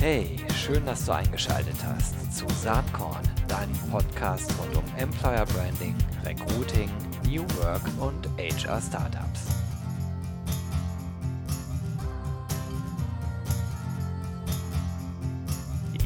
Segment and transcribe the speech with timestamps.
[0.00, 5.94] Hey, schön, dass du eingeschaltet hast zu Saatkorn, deinem Podcast rund um Employer Branding,
[6.24, 6.88] Recruiting,
[7.28, 9.48] New Work und HR Startups.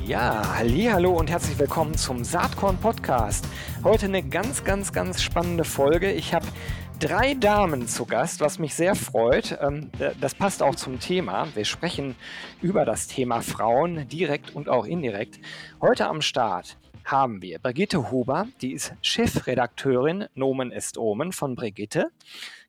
[0.04, 3.46] Ja, hallo und herzlich willkommen zum Saatkorn Podcast.
[3.84, 6.11] Heute eine ganz, ganz, ganz spannende Folge.
[6.11, 6.46] Ich habe
[6.98, 9.58] drei Damen zu Gast, was mich sehr freut.
[9.61, 9.90] Ähm,
[10.20, 11.48] das passt auch zum Thema.
[11.54, 12.17] Wir sprechen
[12.62, 15.40] über das Thema Frauen direkt und auch indirekt.
[15.80, 22.11] Heute am Start haben wir Brigitte Huber, die ist Chefredakteurin Nomen ist Omen von Brigitte.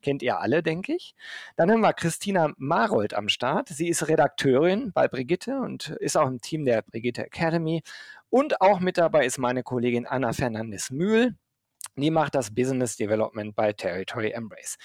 [0.02, 1.16] Kennt ihr alle, denke ich.
[1.56, 3.70] Dann haben wir Christina Marold am Start.
[3.70, 7.82] Sie ist Redakteurin bei Brigitte und ist auch im Team der Brigitte Academy.
[8.30, 11.36] Und auch mit dabei ist meine Kollegin Anna Fernandes-Mühl.
[11.98, 14.78] Die macht das Business Development bei Territory Embrace.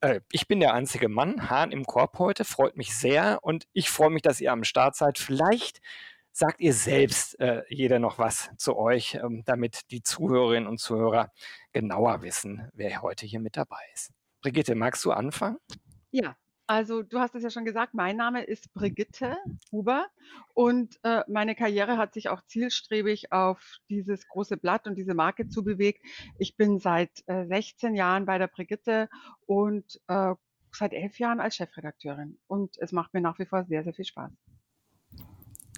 [0.00, 3.90] Äh, ich bin der einzige Mann, Hahn im Korb heute, freut mich sehr und ich
[3.90, 5.18] freue mich, dass ihr am Start seid.
[5.18, 5.80] Vielleicht
[6.32, 11.32] sagt ihr selbst äh, jeder noch was zu euch, ähm, damit die Zuhörerinnen und Zuhörer
[11.72, 14.12] genauer wissen, wer heute hier mit dabei ist.
[14.42, 15.58] Brigitte, magst du anfangen?
[16.10, 16.36] Ja,
[16.70, 19.36] also du hast es ja schon gesagt, mein Name ist Brigitte
[19.72, 20.06] Huber
[20.54, 25.48] und äh, meine Karriere hat sich auch zielstrebig auf dieses große Blatt und diese Marke
[25.48, 26.00] zubewegt.
[26.38, 29.08] Ich bin seit äh, 16 Jahren bei der Brigitte
[29.46, 30.34] und äh,
[30.70, 34.04] seit elf Jahren als Chefredakteurin und es macht mir nach wie vor sehr, sehr viel
[34.04, 34.30] Spaß.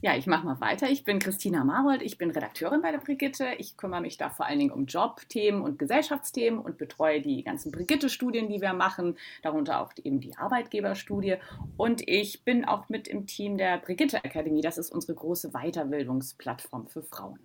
[0.05, 0.91] Ja, ich mache mal weiter.
[0.91, 3.51] Ich bin Christina Marold, ich bin Redakteurin bei der Brigitte.
[3.59, 7.71] Ich kümmere mich da vor allen Dingen um Jobthemen und Gesellschaftsthemen und betreue die ganzen
[7.71, 11.37] Brigitte-Studien, die wir machen, darunter auch eben die Arbeitgeberstudie.
[11.77, 14.61] Und ich bin auch mit im Team der Brigitte Academy.
[14.61, 17.39] Das ist unsere große Weiterbildungsplattform für Frauen.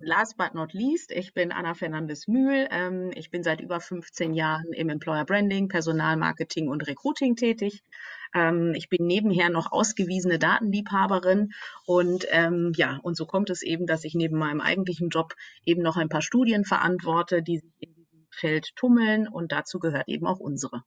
[0.00, 2.68] Last but not least, ich bin Anna Fernandes-Mühl.
[2.70, 7.82] Ähm, ich bin seit über 15 Jahren im Employer Branding, Personalmarketing und Recruiting tätig.
[8.34, 11.52] Ähm, ich bin nebenher noch ausgewiesene Datenliebhaberin
[11.86, 15.82] und ähm, ja, und so kommt es eben, dass ich neben meinem eigentlichen Job eben
[15.82, 20.26] noch ein paar Studien verantworte, die sich in diesem Feld tummeln und dazu gehört eben
[20.26, 20.82] auch unsere.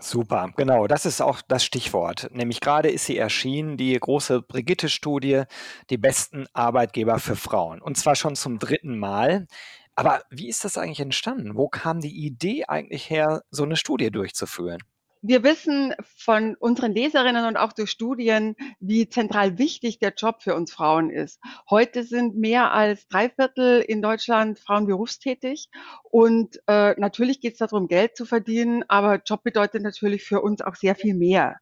[0.00, 2.28] Super, genau, das ist auch das Stichwort.
[2.32, 5.42] Nämlich gerade ist sie erschienen, die große Brigitte-Studie,
[5.90, 7.82] die besten Arbeitgeber für Frauen.
[7.82, 9.48] Und zwar schon zum dritten Mal.
[9.96, 11.56] Aber wie ist das eigentlich entstanden?
[11.56, 14.78] Wo kam die Idee eigentlich her, so eine Studie durchzuführen?
[15.20, 20.54] Wir wissen von unseren Leserinnen und auch durch Studien, wie zentral wichtig der Job für
[20.54, 21.40] uns Frauen ist.
[21.68, 25.70] Heute sind mehr als drei Viertel in Deutschland Frauen berufstätig
[26.04, 30.60] und äh, natürlich geht es darum, Geld zu verdienen, aber Job bedeutet natürlich für uns
[30.60, 31.56] auch sehr viel mehr.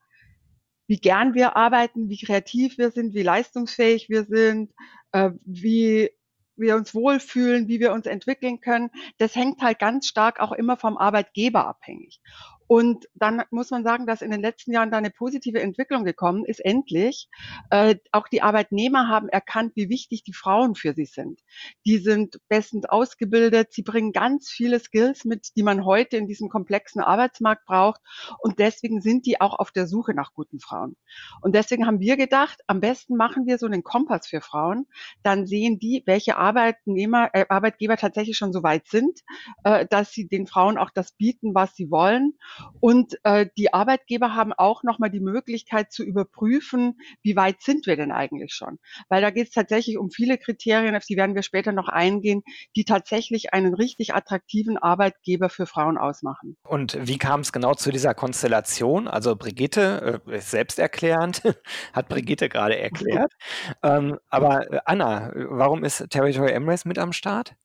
[0.86, 4.72] Wie gern wir arbeiten, wie kreativ wir sind, wie leistungsfähig wir sind,
[5.12, 6.10] äh, wie
[6.56, 10.76] wir uns wohlfühlen, wie wir uns entwickeln können, das hängt halt ganz stark auch immer
[10.76, 12.20] vom Arbeitgeber abhängig.
[12.68, 16.44] Und dann muss man sagen, dass in den letzten Jahren da eine positive Entwicklung gekommen
[16.44, 17.28] ist, endlich.
[17.70, 21.40] Äh, auch die Arbeitnehmer haben erkannt, wie wichtig die Frauen für sie sind.
[21.84, 26.48] Die sind bestens ausgebildet, sie bringen ganz viele Skills mit, die man heute in diesem
[26.48, 28.00] komplexen Arbeitsmarkt braucht.
[28.40, 30.96] Und deswegen sind die auch auf der Suche nach guten Frauen.
[31.40, 34.86] Und deswegen haben wir gedacht, am besten machen wir so einen Kompass für Frauen.
[35.22, 39.20] Dann sehen die, welche Arbeitnehmer, äh, Arbeitgeber tatsächlich schon so weit sind,
[39.64, 42.34] äh, dass sie den Frauen auch das bieten, was sie wollen
[42.80, 47.96] und äh, die Arbeitgeber haben auch nochmal die Möglichkeit zu überprüfen, wie weit sind wir
[47.96, 48.78] denn eigentlich schon.
[49.08, 52.42] Weil da geht es tatsächlich um viele Kriterien, auf die werden wir später noch eingehen,
[52.76, 56.56] die tatsächlich einen richtig attraktiven Arbeitgeber für Frauen ausmachen.
[56.64, 59.08] Und wie kam es genau zu dieser Konstellation?
[59.08, 61.42] Also Brigitte, äh, selbsterklärend,
[61.92, 63.32] hat Brigitte gerade erklärt.
[63.82, 67.56] ähm, aber äh, Anna, warum ist Territory Emirates mit am Start?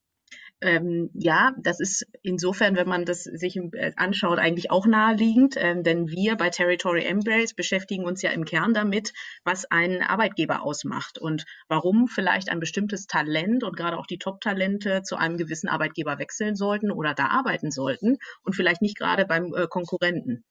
[0.61, 5.81] Ähm, ja, das ist insofern, wenn man das sich äh, anschaut, eigentlich auch naheliegend, ähm,
[5.81, 9.11] denn wir bei Territory Embrace beschäftigen uns ja im Kern damit,
[9.43, 15.01] was einen Arbeitgeber ausmacht und warum vielleicht ein bestimmtes Talent und gerade auch die Top-Talente
[15.01, 19.55] zu einem gewissen Arbeitgeber wechseln sollten oder da arbeiten sollten und vielleicht nicht gerade beim
[19.55, 20.43] äh, Konkurrenten.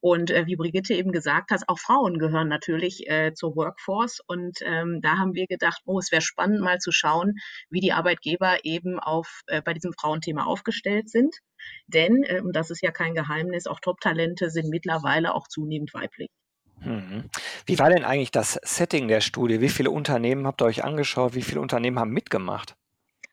[0.00, 4.58] Und äh, wie Brigitte eben gesagt hat, auch Frauen gehören natürlich äh, zur Workforce und
[4.62, 7.34] ähm, da haben wir gedacht, oh, es wäre spannend mal zu schauen,
[7.68, 11.36] wie die Arbeitgeber eben auf äh, bei diesem Frauenthema aufgestellt sind.
[11.86, 16.28] Denn, äh, und das ist ja kein Geheimnis, auch Top-Talente sind mittlerweile auch zunehmend weiblich.
[16.80, 17.30] Mhm.
[17.64, 19.60] Wie war denn eigentlich das Setting der Studie?
[19.60, 21.34] Wie viele Unternehmen habt ihr euch angeschaut?
[21.34, 22.76] Wie viele Unternehmen haben mitgemacht?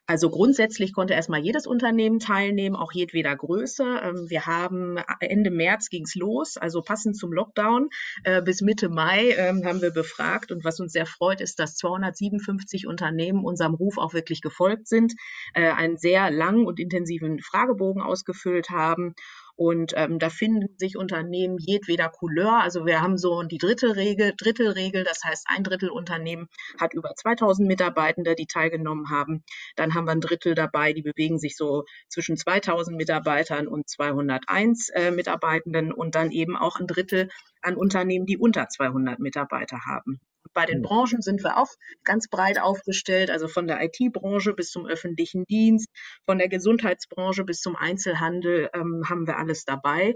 [0.05, 4.01] Also grundsätzlich konnte erstmal jedes Unternehmen teilnehmen, auch jedweder Größe.
[4.03, 7.89] Ähm, wir haben Ende März ging's los, also passend zum Lockdown
[8.25, 10.51] äh, bis Mitte Mai ähm, haben wir befragt.
[10.51, 15.13] Und was uns sehr freut, ist, dass 257 Unternehmen unserem Ruf auch wirklich gefolgt sind,
[15.53, 19.15] äh, einen sehr langen und intensiven Fragebogen ausgefüllt haben
[19.55, 22.61] Und ähm, da finden sich Unternehmen jedweder Couleur.
[22.61, 26.47] Also wir haben so die Drittelregel, Drittelregel, das heißt ein Drittel Unternehmen
[26.79, 29.43] hat über 2000 Mitarbeitende, die teilgenommen haben.
[29.75, 34.89] Dann haben wir ein Drittel dabei, die bewegen sich so zwischen 2000 Mitarbeitern und 201
[34.89, 37.29] äh, Mitarbeitenden und dann eben auch ein Drittel
[37.61, 40.19] an Unternehmen, die unter 200 Mitarbeiter haben.
[40.53, 41.69] Bei den Branchen sind wir auch
[42.03, 45.89] ganz breit aufgestellt, also von der IT-Branche bis zum öffentlichen Dienst,
[46.25, 50.15] von der Gesundheitsbranche bis zum Einzelhandel ähm, haben wir alles dabei.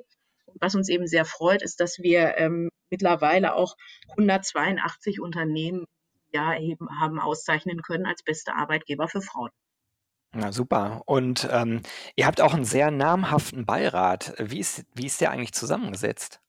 [0.60, 3.76] Was uns eben sehr freut, ist, dass wir ähm, mittlerweile auch
[4.12, 5.86] 182 Unternehmen
[6.34, 9.52] ja eben haben auszeichnen können als beste Arbeitgeber für Frauen.
[10.36, 11.02] Ja, super.
[11.06, 11.82] Und ähm,
[12.16, 14.34] ihr habt auch einen sehr namhaften Beirat.
[14.38, 16.42] Wie ist, wie ist der eigentlich zusammengesetzt?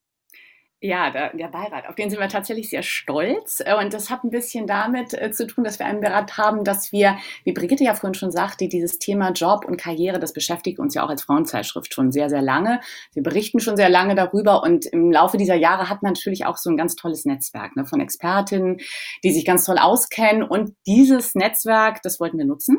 [0.81, 3.61] Ja, der, der, Beirat, auf den sind wir tatsächlich sehr stolz.
[3.67, 6.63] Äh, und das hat ein bisschen damit äh, zu tun, dass wir einen Beirat haben,
[6.63, 10.79] dass wir, wie Brigitte ja vorhin schon sagte, dieses Thema Job und Karriere, das beschäftigt
[10.79, 12.79] uns ja auch als Frauenzeitschrift schon sehr, sehr lange.
[13.13, 16.57] Wir berichten schon sehr lange darüber und im Laufe dieser Jahre hat man natürlich auch
[16.57, 18.79] so ein ganz tolles Netzwerk ne, von Expertinnen,
[19.25, 20.45] die sich ganz toll auskennen.
[20.45, 22.79] Und dieses Netzwerk, das wollten wir nutzen.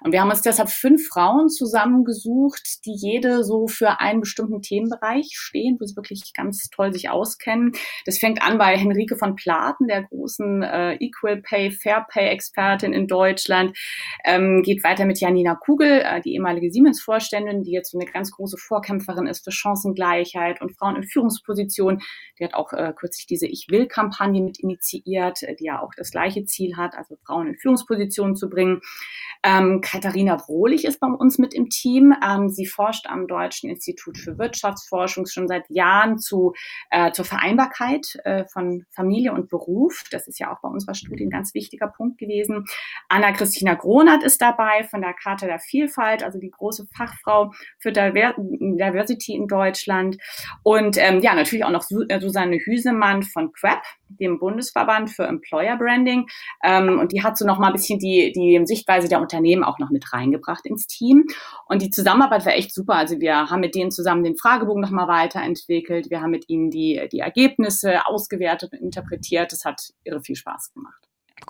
[0.00, 5.30] Und wir haben uns deshalb fünf Frauen zusammengesucht, die jede so für einen bestimmten Themenbereich
[5.32, 7.72] stehen, wo sie wirklich ganz toll sich auskennen auskennen.
[8.04, 12.92] Das fängt an bei Henrike von Platen, der großen äh, Equal Pay, Fair Pay Expertin
[12.92, 13.76] in Deutschland,
[14.24, 18.56] ähm, geht weiter mit Janina Kugel, äh, die ehemalige Siemens-Vorständin, die jetzt eine ganz große
[18.58, 22.00] Vorkämpferin ist für Chancengleichheit und Frauen in Führungspositionen.
[22.38, 26.10] Die hat auch äh, kürzlich diese Ich will-Kampagne mit initiiert, äh, die ja auch das
[26.10, 28.80] gleiche Ziel hat, also Frauen in Führungspositionen zu bringen.
[29.44, 32.14] Ähm, Katharina Wohlig ist bei uns mit im Team.
[32.24, 36.52] Ähm, sie forscht am Deutschen Institut für Wirtschaftsforschung schon seit Jahren zu,
[36.90, 40.04] äh, zur Vereinbarkeit äh, von Familie und Beruf.
[40.10, 42.64] Das ist ja auch bei unserer Studie ein ganz wichtiger Punkt gewesen.
[43.08, 49.34] Anna-Christina Gronert ist dabei von der Charta der Vielfalt, also die große Fachfrau für Diversity
[49.34, 50.16] in Deutschland.
[50.62, 53.82] Und ähm, ja, natürlich auch noch äh, Susanne Hüsemann von QUEP,
[54.18, 56.26] dem Bundesverband für Employer Branding.
[56.62, 59.78] Ähm, und die hat so noch mal ein bisschen die, die Sichtweise der Unternehmen auch
[59.78, 61.26] noch mit reingebracht ins Team.
[61.66, 62.94] Und die Zusammenarbeit war echt super.
[62.94, 66.10] Also wir haben mit denen zusammen den Fragebogen nochmal weiterentwickelt.
[66.10, 69.52] Wir haben mit ihnen die, die Ergebnisse ausgewertet und interpretiert.
[69.52, 71.08] Das hat irre viel Spaß gemacht.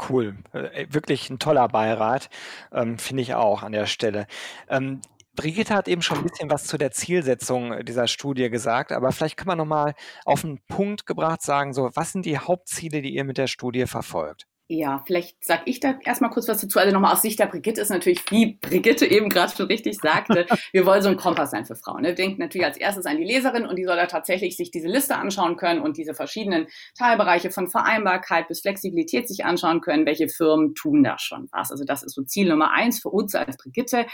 [0.08, 2.30] Cool, äh, wirklich ein toller Beirat,
[2.72, 4.26] ähm, finde ich auch an der Stelle.
[4.68, 5.02] Ähm,
[5.34, 9.36] Brigitte hat eben schon ein bisschen was zu der Zielsetzung dieser Studie gesagt, aber vielleicht
[9.36, 9.94] kann man nochmal
[10.24, 13.86] auf den Punkt gebracht sagen, so, was sind die Hauptziele, die ihr mit der Studie
[13.86, 14.46] verfolgt?
[14.74, 16.78] Ja, vielleicht sage ich da erstmal kurz was dazu.
[16.78, 20.46] Also nochmal aus Sicht der Brigitte ist natürlich, wie Brigitte eben gerade schon richtig sagte,
[20.72, 22.00] wir wollen so ein Kompass sein für Frauen.
[22.00, 22.14] Ne?
[22.14, 25.16] Denkt natürlich als erstes an die Leserin und die soll da tatsächlich sich diese Liste
[25.16, 30.06] anschauen können und diese verschiedenen Teilbereiche von Vereinbarkeit bis Flexibilität sich anschauen können.
[30.06, 31.70] Welche Firmen tun da schon was?
[31.70, 34.06] Also das ist so Ziel Nummer eins für uns als Brigitte.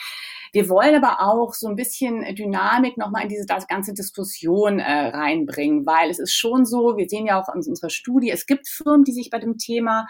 [0.53, 5.87] Wir wollen aber auch so ein bisschen Dynamik nochmal in diese ganze Diskussion äh, reinbringen,
[5.87, 9.05] weil es ist schon so, wir sehen ja auch in unserer Studie, es gibt Firmen,
[9.05, 10.09] die sich bei dem Thema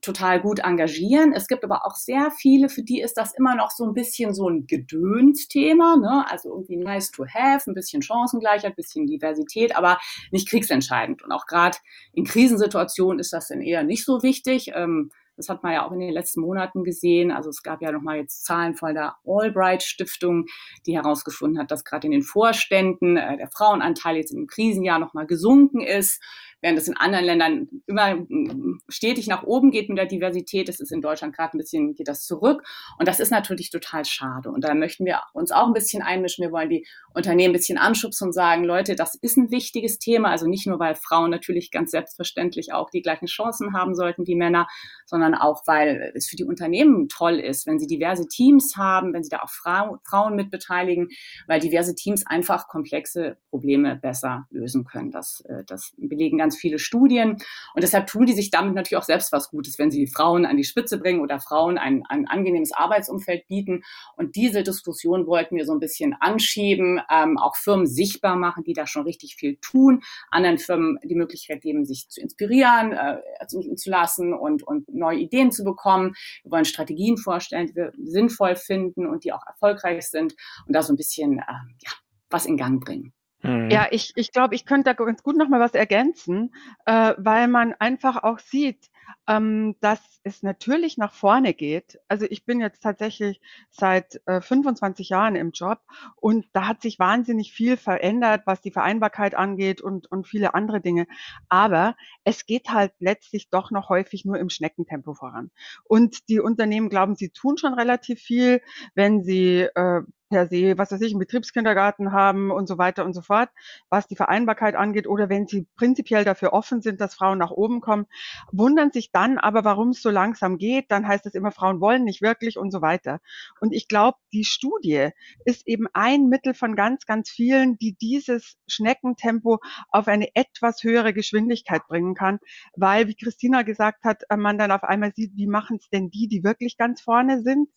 [0.00, 1.32] total gut engagieren.
[1.32, 4.32] Es gibt aber auch sehr viele, für die ist das immer noch so ein bisschen
[4.32, 6.24] so ein Gedönsthema, ne?
[6.30, 9.98] also irgendwie nice to have, ein bisschen Chancengleichheit, ein bisschen Diversität, aber
[10.30, 11.22] nicht kriegsentscheidend.
[11.22, 11.78] Und auch gerade
[12.12, 14.70] in Krisensituationen ist das dann eher nicht so wichtig.
[14.74, 17.30] Ähm, das hat man ja auch in den letzten Monaten gesehen.
[17.30, 20.46] Also es gab ja nochmal jetzt Zahlen von der Albright Stiftung,
[20.84, 25.26] die herausgefunden hat, dass gerade in den Vorständen äh, der Frauenanteil jetzt im Krisenjahr nochmal
[25.26, 26.20] gesunken ist
[26.60, 30.68] während es in anderen Ländern immer mm, stetig nach oben geht mit der Diversität.
[30.68, 32.62] Das ist in Deutschland gerade ein bisschen, geht das zurück.
[32.98, 34.50] Und das ist natürlich total schade.
[34.50, 36.44] Und da möchten wir uns auch ein bisschen einmischen.
[36.44, 40.30] Wir wollen die Unternehmen ein bisschen anschubsen und sagen, Leute, das ist ein wichtiges Thema.
[40.30, 44.34] Also nicht nur, weil Frauen natürlich ganz selbstverständlich auch die gleichen Chancen haben sollten wie
[44.34, 44.66] Männer,
[45.06, 49.22] sondern auch, weil es für die Unternehmen toll ist, wenn sie diverse Teams haben, wenn
[49.22, 51.08] sie da auch Frau, Frauen mit beteiligen,
[51.46, 55.10] weil diverse Teams einfach komplexe Probleme besser lösen können.
[55.10, 57.32] Das, äh, das belegen ganz ganz viele Studien.
[57.74, 60.56] Und deshalb tun die sich damit natürlich auch selbst was Gutes, wenn sie Frauen an
[60.56, 63.82] die Spitze bringen oder Frauen ein, ein angenehmes Arbeitsumfeld bieten.
[64.16, 68.72] Und diese Diskussion wollten wir so ein bisschen anschieben, ähm, auch Firmen sichtbar machen, die
[68.72, 73.90] da schon richtig viel tun, anderen Firmen die Möglichkeit geben, sich zu inspirieren, äh, zu
[73.90, 76.14] lassen und, und neue Ideen zu bekommen.
[76.44, 80.34] Wir wollen Strategien vorstellen, die wir sinnvoll finden und die auch erfolgreich sind
[80.66, 81.42] und da so ein bisschen äh,
[81.84, 81.92] ja,
[82.30, 83.12] was in Gang bringen.
[83.42, 83.70] Mhm.
[83.70, 86.52] Ja, ich, ich glaube, ich könnte da ganz gut noch mal was ergänzen,
[86.86, 88.90] äh, weil man einfach auch sieht,
[89.28, 91.98] ähm, dass es natürlich nach vorne geht.
[92.08, 93.40] Also ich bin jetzt tatsächlich
[93.70, 95.80] seit äh, 25 Jahren im Job
[96.16, 100.80] und da hat sich wahnsinnig viel verändert, was die Vereinbarkeit angeht und, und viele andere
[100.80, 101.06] Dinge.
[101.48, 105.50] Aber es geht halt letztlich doch noch häufig nur im Schneckentempo voran.
[105.84, 108.60] Und die Unternehmen glauben, sie tun schon relativ viel,
[108.94, 113.14] wenn sie äh, per se, was weiß ich, einen Betriebskindergarten haben und so weiter und
[113.14, 113.48] so fort,
[113.88, 117.80] was die Vereinbarkeit angeht, oder wenn sie prinzipiell dafür offen sind, dass Frauen nach oben
[117.80, 118.06] kommen,
[118.52, 120.90] wundern sich dann aber, warum es so langsam geht.
[120.90, 123.20] Dann heißt es immer, Frauen wollen nicht wirklich und so weiter.
[123.60, 125.10] Und ich glaube, die Studie
[125.44, 129.58] ist eben ein Mittel von ganz, ganz vielen, die dieses Schneckentempo
[129.90, 132.38] auf eine etwas höhere Geschwindigkeit bringen kann,
[132.76, 136.28] weil, wie Christina gesagt hat, man dann auf einmal sieht, wie machen es denn die,
[136.28, 137.68] die wirklich ganz vorne sind?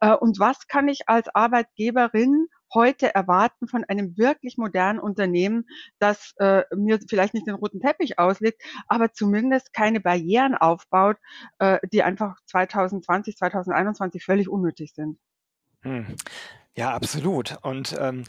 [0.00, 5.66] Äh, und was kann ich als Arbeitgeber Arbeitgeberin heute erwarten von einem wirklich modernen Unternehmen,
[5.98, 11.16] das äh, mir vielleicht nicht den roten Teppich auslegt, aber zumindest keine Barrieren aufbaut,
[11.58, 15.18] äh, die einfach 2020, 2021 völlig unnötig sind.
[15.82, 16.16] Hm.
[16.76, 17.56] Ja, absolut.
[17.62, 18.24] Und ähm,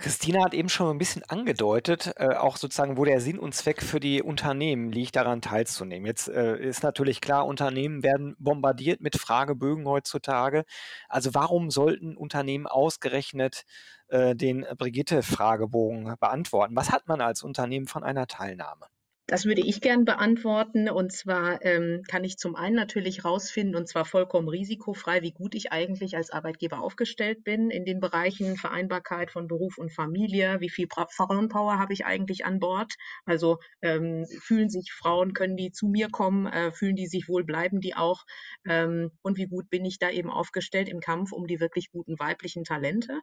[0.00, 3.82] Christina hat eben schon ein bisschen angedeutet, äh, auch sozusagen, wo der Sinn und Zweck
[3.82, 6.06] für die Unternehmen liegt, daran teilzunehmen.
[6.06, 10.64] Jetzt äh, ist natürlich klar, Unternehmen werden bombardiert mit Fragebögen heutzutage.
[11.08, 13.64] Also warum sollten Unternehmen ausgerechnet
[14.08, 16.76] äh, den Brigitte-Fragebogen beantworten?
[16.76, 18.86] Was hat man als Unternehmen von einer Teilnahme?
[19.30, 20.90] Das würde ich gern beantworten.
[20.90, 25.54] Und zwar ähm, kann ich zum einen natürlich rausfinden, und zwar vollkommen risikofrei, wie gut
[25.54, 30.68] ich eigentlich als Arbeitgeber aufgestellt bin in den Bereichen Vereinbarkeit von Beruf und Familie, wie
[30.68, 32.94] viel Frauenpower habe ich eigentlich an Bord.
[33.24, 37.44] Also ähm, fühlen sich Frauen, können die zu mir kommen, äh, fühlen die sich wohl,
[37.44, 38.24] bleiben die auch.
[38.66, 42.18] Ähm, und wie gut bin ich da eben aufgestellt im Kampf um die wirklich guten
[42.18, 43.20] weiblichen Talente.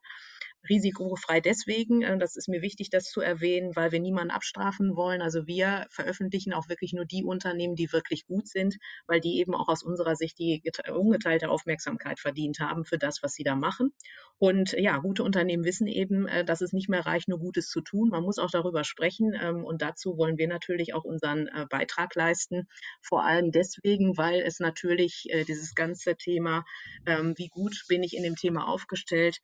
[0.69, 5.21] Risikofrei deswegen, äh, das ist mir wichtig, das zu erwähnen, weil wir niemanden abstrafen wollen.
[5.21, 8.77] Also wir veröffentlichen auch wirklich nur die Unternehmen, die wirklich gut sind,
[9.07, 10.61] weil die eben auch aus unserer Sicht die
[10.93, 13.91] ungeteilte Aufmerksamkeit verdient haben für das, was sie da machen.
[14.39, 17.81] Und ja, gute Unternehmen wissen eben, äh, dass es nicht mehr reicht, nur Gutes zu
[17.81, 18.09] tun.
[18.09, 19.33] Man muss auch darüber sprechen.
[19.39, 22.67] Ähm, und dazu wollen wir natürlich auch unseren äh, Beitrag leisten.
[23.01, 26.63] Vor allem deswegen, weil es natürlich äh, dieses ganze Thema,
[27.07, 29.39] ähm, wie gut bin ich in dem Thema aufgestellt,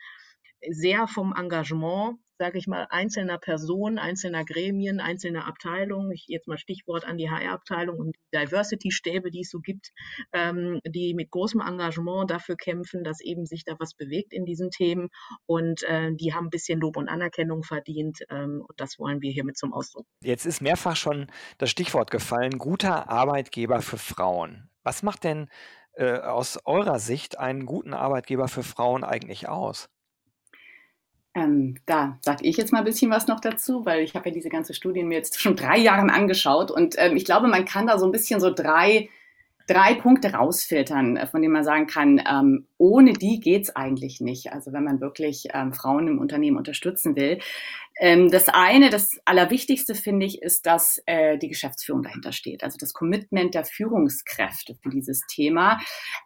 [0.69, 6.57] sehr vom Engagement, sage ich mal, einzelner Personen, einzelner Gremien, einzelner Abteilungen, ich jetzt mal
[6.57, 9.91] Stichwort an die HR-Abteilung und die Diversity-Stäbe, die es so gibt,
[10.31, 14.71] ähm, die mit großem Engagement dafür kämpfen, dass eben sich da was bewegt in diesen
[14.71, 15.09] Themen
[15.45, 19.31] und äh, die haben ein bisschen Lob und Anerkennung verdient ähm, und das wollen wir
[19.31, 20.05] hiermit zum Ausdruck.
[20.21, 24.69] Jetzt ist mehrfach schon das Stichwort gefallen, guter Arbeitgeber für Frauen.
[24.83, 25.49] Was macht denn
[25.93, 29.89] äh, aus eurer Sicht einen guten Arbeitgeber für Frauen eigentlich aus?
[31.35, 34.35] Ähm, da sage ich jetzt mal ein bisschen was noch dazu, weil ich habe ja
[34.35, 37.87] diese ganze Studie mir jetzt schon drei Jahren angeschaut und ähm, ich glaube, man kann
[37.87, 39.09] da so ein bisschen so drei,
[39.67, 44.53] drei Punkte rausfiltern, äh, von denen man sagen kann, ähm, ohne die geht's eigentlich nicht.
[44.53, 47.39] Also wenn man wirklich ähm, Frauen im Unternehmen unterstützen will.
[47.99, 52.63] Ähm, das eine, das Allerwichtigste finde ich, ist, dass äh, die Geschäftsführung dahinter steht.
[52.63, 55.79] Also das Commitment der Führungskräfte für dieses Thema.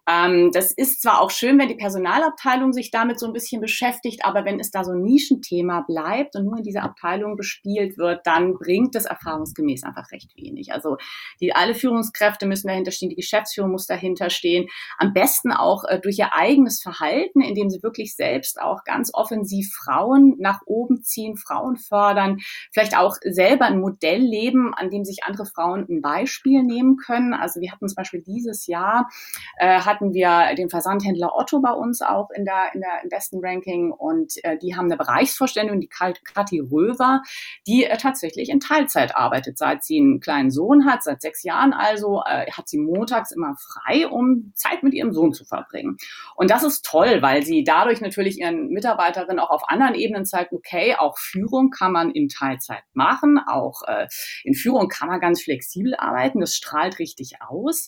[0.08, 4.24] Ähm, das ist zwar auch schön, wenn die Personalabteilung sich damit so ein bisschen beschäftigt,
[4.24, 8.26] aber wenn es da so ein Nischenthema bleibt und nur in dieser Abteilung bespielt wird,
[8.26, 10.74] dann bringt das erfahrungsgemäß einfach recht wenig.
[10.74, 10.98] Also
[11.42, 14.68] die, alle Führungskräfte müssen dahinter stehen, die Geschäftsführung muss dahinter stehen.
[14.98, 19.74] Am besten auch äh, durch ihr eigenes Verhalten, indem sie wirklich selbst auch ganz offensiv
[19.74, 22.38] Frauen nach oben ziehen, Frauen fördern,
[22.72, 27.34] vielleicht auch selber ein Modell leben, an dem sich andere Frauen ein Beispiel nehmen können.
[27.34, 29.10] Also wir hatten zum Beispiel dieses Jahr,
[29.58, 33.40] äh, hatten wir den Versandhändler Otto bei uns auch in der, in der im besten
[33.42, 37.22] Ranking und äh, die haben eine Bereichsvorständin, die Kathi Röver,
[37.66, 41.74] die äh, tatsächlich in Teilzeit arbeitet, seit sie einen kleinen Sohn hat, seit sechs Jahren
[41.74, 45.98] also, äh, hat sie montags immer frei, um Zeit mit ihrem Sohn zu verbringen.
[46.36, 50.54] Und das ist toll, weil sie dadurch natürlich ihren Mitarbeiterinnen auch auf anderen Ebenen zeigt,
[50.54, 54.08] okay, auch Führung kann man in Teilzeit machen, auch äh,
[54.44, 57.88] in Führung kann man ganz flexibel arbeiten, das strahlt richtig aus.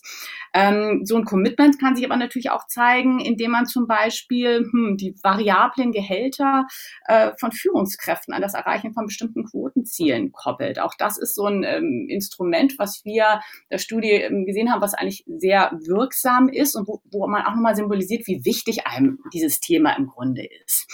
[0.54, 4.96] Ähm, so ein Commitment kann sich aber natürlich auch zeigen, indem man zum Beispiel hm,
[4.96, 6.66] die variablen Gehälter
[7.06, 10.80] äh, von Führungskräften an das Erreichen von bestimmten Quotenzielen koppelt.
[10.80, 13.40] Auch das ist so ein ähm, Instrument, was wir
[13.70, 17.54] der Studie ähm, gesehen haben, was eigentlich sehr wirksam ist und wo, wo man auch
[17.54, 20.86] nochmal symbolisiert, wie wichtig einem dieses Thema im Grunde ist.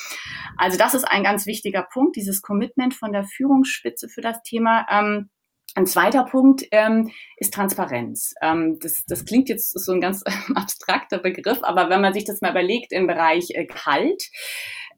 [0.56, 2.55] Also das ist ein ganz wichtiger Punkt, dieses Commitment
[2.94, 4.86] von der Führungsspitze für das Thema.
[4.90, 5.30] Ähm,
[5.74, 8.32] ein zweiter Punkt ähm, ist Transparenz.
[8.40, 10.22] Ähm, das, das klingt jetzt so ein ganz
[10.54, 14.22] abstrakter Begriff, aber wenn man sich das mal überlegt im Bereich äh, Gehalt,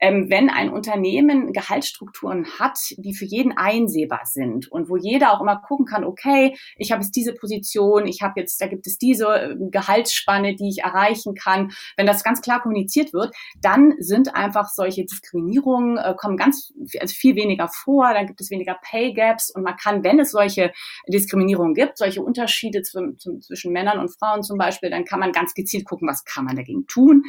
[0.00, 5.40] ähm, wenn ein Unternehmen Gehaltsstrukturen hat, die für jeden einsehbar sind und wo jeder auch
[5.40, 8.98] immer gucken kann, okay, ich habe jetzt diese Position, ich habe jetzt, da gibt es
[8.98, 11.72] diese äh, Gehaltsspanne, die ich erreichen kann.
[11.96, 17.14] Wenn das ganz klar kommuniziert wird, dann sind einfach solche Diskriminierungen, äh, kommen ganz also
[17.14, 20.72] viel weniger vor, dann gibt es weniger Pay Gaps und man kann, wenn es solche
[21.08, 25.84] Diskriminierungen gibt, solche Unterschiede zwischen Männern und Frauen zum Beispiel, dann kann man ganz gezielt
[25.84, 27.24] gucken, was kann man dagegen tun.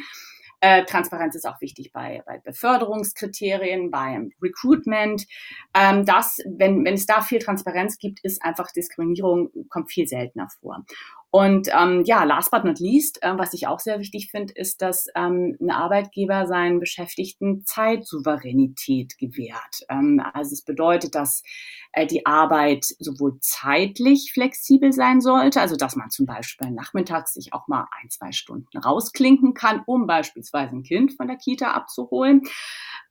[0.60, 5.26] Äh, Transparenz ist auch wichtig bei, bei Beförderungskriterien, beim Recruitment.
[5.74, 10.48] Ähm, das, wenn, wenn es da viel Transparenz gibt, ist einfach Diskriminierung, kommt viel seltener
[10.60, 10.84] vor.
[11.32, 14.82] Und ähm, ja, last but not least, äh, was ich auch sehr wichtig finde, ist,
[14.82, 19.86] dass ähm, ein Arbeitgeber seinen Beschäftigten Zeitsouveränität gewährt.
[19.88, 21.44] Ähm, also es bedeutet, dass
[21.92, 27.52] äh, die Arbeit sowohl zeitlich flexibel sein sollte, also dass man zum Beispiel nachmittags sich
[27.52, 32.42] auch mal ein, zwei Stunden rausklinken kann, um beispielsweise ein Kind von der Kita abzuholen.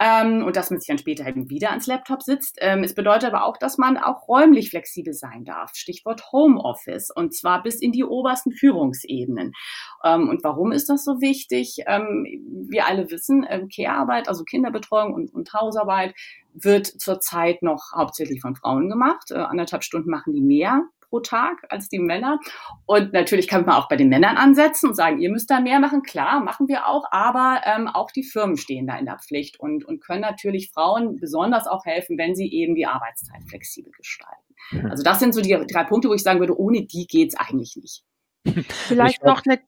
[0.02, 2.58] Ähm, und dass man sich dann später eben wieder ans Laptop sitzt.
[2.62, 5.76] Ähm, es bedeutet aber auch, dass man auch räumlich flexibel sein darf.
[5.76, 9.54] Stichwort Homeoffice und zwar bis in die obersten Führungsebenen.
[10.04, 11.78] Ähm, und warum ist das so wichtig?
[11.88, 12.26] Ähm,
[12.70, 16.14] wir alle wissen, ähm, Care-Arbeit, also Kinderbetreuung und, und Hausarbeit,
[16.54, 19.32] wird zurzeit noch hauptsächlich von Frauen gemacht.
[19.32, 22.40] Äh, anderthalb Stunden machen die mehr pro Tag als die Männer.
[22.86, 25.80] Und natürlich kann man auch bei den Männern ansetzen und sagen, ihr müsst da mehr
[25.80, 26.04] machen.
[26.04, 29.86] Klar, machen wir auch, aber ähm, auch die Firmen stehen da in der Pflicht und,
[29.86, 34.56] und können natürlich Frauen besonders auch helfen, wenn sie eben die Arbeitszeit flexibel gestalten.
[34.72, 34.92] Mhm.
[34.92, 37.76] Also das sind so die drei Punkte, wo ich sagen würde, ohne die geht's eigentlich
[37.76, 38.04] nicht.
[38.88, 39.60] Vielleicht noch eine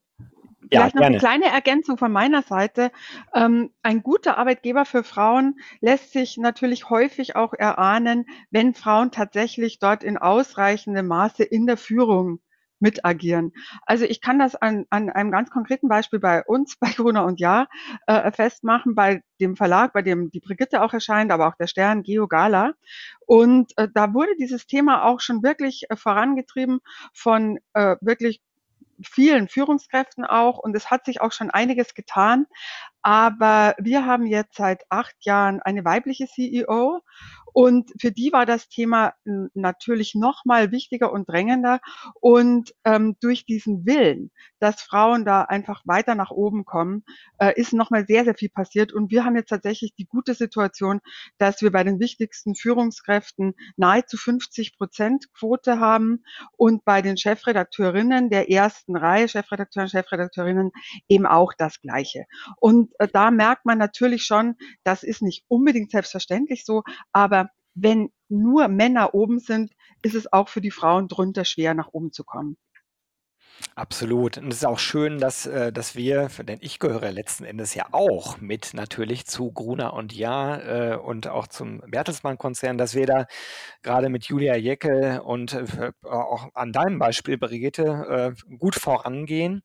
[0.71, 2.91] Vielleicht ja, noch eine kleine Ergänzung von meiner Seite.
[3.33, 9.79] Ähm, ein guter Arbeitgeber für Frauen lässt sich natürlich häufig auch erahnen, wenn Frauen tatsächlich
[9.79, 12.39] dort in ausreichendem Maße in der Führung
[12.79, 13.51] mit agieren.
[13.85, 17.39] Also ich kann das an, an einem ganz konkreten Beispiel bei uns, bei Gruner und
[17.39, 17.67] Ja,
[18.07, 22.03] äh, festmachen, bei dem Verlag, bei dem die Brigitte auch erscheint, aber auch der Stern
[22.03, 22.73] Geo Gala.
[23.25, 26.79] Und äh, da wurde dieses Thema auch schon wirklich äh, vorangetrieben
[27.13, 28.41] von äh, wirklich
[29.03, 32.45] vielen Führungskräften auch und es hat sich auch schon einiges getan.
[33.01, 37.01] Aber wir haben jetzt seit acht Jahren eine weibliche CEO
[37.53, 39.13] und für die war das Thema
[39.53, 41.79] natürlich noch mal wichtiger und drängender.
[42.19, 47.03] Und ähm, durch diesen Willen, dass Frauen da einfach weiter nach oben kommen,
[47.39, 48.93] äh, ist noch mal sehr, sehr viel passiert.
[48.93, 51.01] Und wir haben jetzt tatsächlich die gute Situation,
[51.37, 56.23] dass wir bei den wichtigsten Führungskräften nahezu 50 Prozent Quote haben
[56.57, 60.71] und bei den Chefredakteurinnen der ersten Reihe, Chefredakteuren, Chefredakteurinnen,
[61.07, 62.25] eben auch das Gleiche.
[62.57, 67.40] Und äh, da merkt man natürlich schon, das ist nicht unbedingt selbstverständlich so, aber
[67.73, 72.11] wenn nur Männer oben sind, ist es auch für die Frauen drunter schwer, nach oben
[72.11, 72.57] zu kommen.
[73.75, 74.37] Absolut.
[74.37, 77.85] Und es ist auch schön, dass, äh, dass wir, denn ich gehöre letzten Endes ja
[77.91, 83.27] auch mit natürlich zu Gruner und Ja äh, und auch zum Bertelsmann-Konzern, dass wir da
[83.83, 89.61] gerade mit Julia Jeckel und äh, auch an deinem Beispiel, Brigitte, gut vorangehen.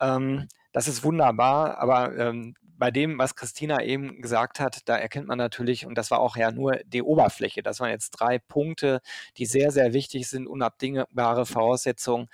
[0.00, 5.26] Ähm, das ist wunderbar, aber ähm, bei dem, was Christina eben gesagt hat, da erkennt
[5.26, 9.00] man natürlich, und das war auch ja nur die Oberfläche, das waren jetzt drei Punkte,
[9.36, 12.28] die sehr, sehr wichtig sind, unabdingbare Voraussetzungen,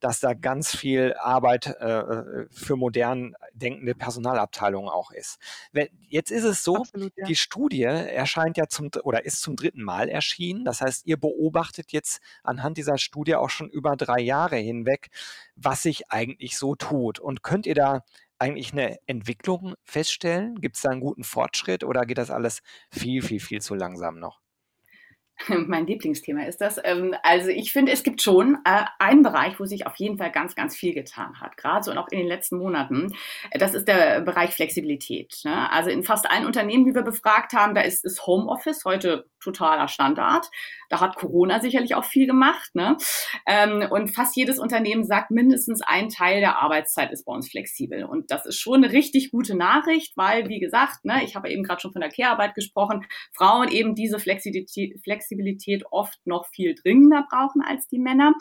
[0.00, 5.38] dass da ganz viel Arbeit äh, äh für modern denkende Personalabteilungen auch ist.
[6.08, 7.26] Jetzt ist es so, Absolut, ja.
[7.26, 10.64] die Studie erscheint ja zum oder ist zum dritten Mal erschienen.
[10.64, 15.10] Das heißt, ihr beobachtet jetzt anhand dieser Studie auch schon über drei Jahre hinweg,
[15.56, 17.18] was sich eigentlich so tut.
[17.18, 18.04] Und könnt ihr da
[18.38, 20.60] eigentlich eine Entwicklung feststellen?
[20.60, 24.18] Gibt es da einen guten Fortschritt oder geht das alles viel, viel, viel zu langsam
[24.18, 24.40] noch?
[25.66, 26.80] Mein Lieblingsthema ist das.
[26.82, 30.32] Ähm, also ich finde, es gibt schon äh, einen Bereich, wo sich auf jeden Fall
[30.32, 33.14] ganz, ganz viel getan hat, gerade so und auch in den letzten Monaten.
[33.52, 35.40] Das ist der Bereich Flexibilität.
[35.44, 35.70] Ne?
[35.70, 39.86] Also in fast allen Unternehmen, die wir befragt haben, da ist, ist Homeoffice heute totaler
[39.86, 40.46] Standard.
[40.90, 42.74] Da hat Corona sicherlich auch viel gemacht.
[42.74, 42.96] Ne?
[43.46, 48.04] Ähm, und fast jedes Unternehmen sagt, mindestens ein Teil der Arbeitszeit ist bei uns flexibel.
[48.04, 51.62] Und das ist schon eine richtig gute Nachricht, weil, wie gesagt, ne, ich habe eben
[51.62, 55.27] gerade schon von der Care-Arbeit gesprochen, Frauen eben diese Flexibilität, Flexibilität
[55.90, 58.34] oft noch viel dringender brauchen als die Männer.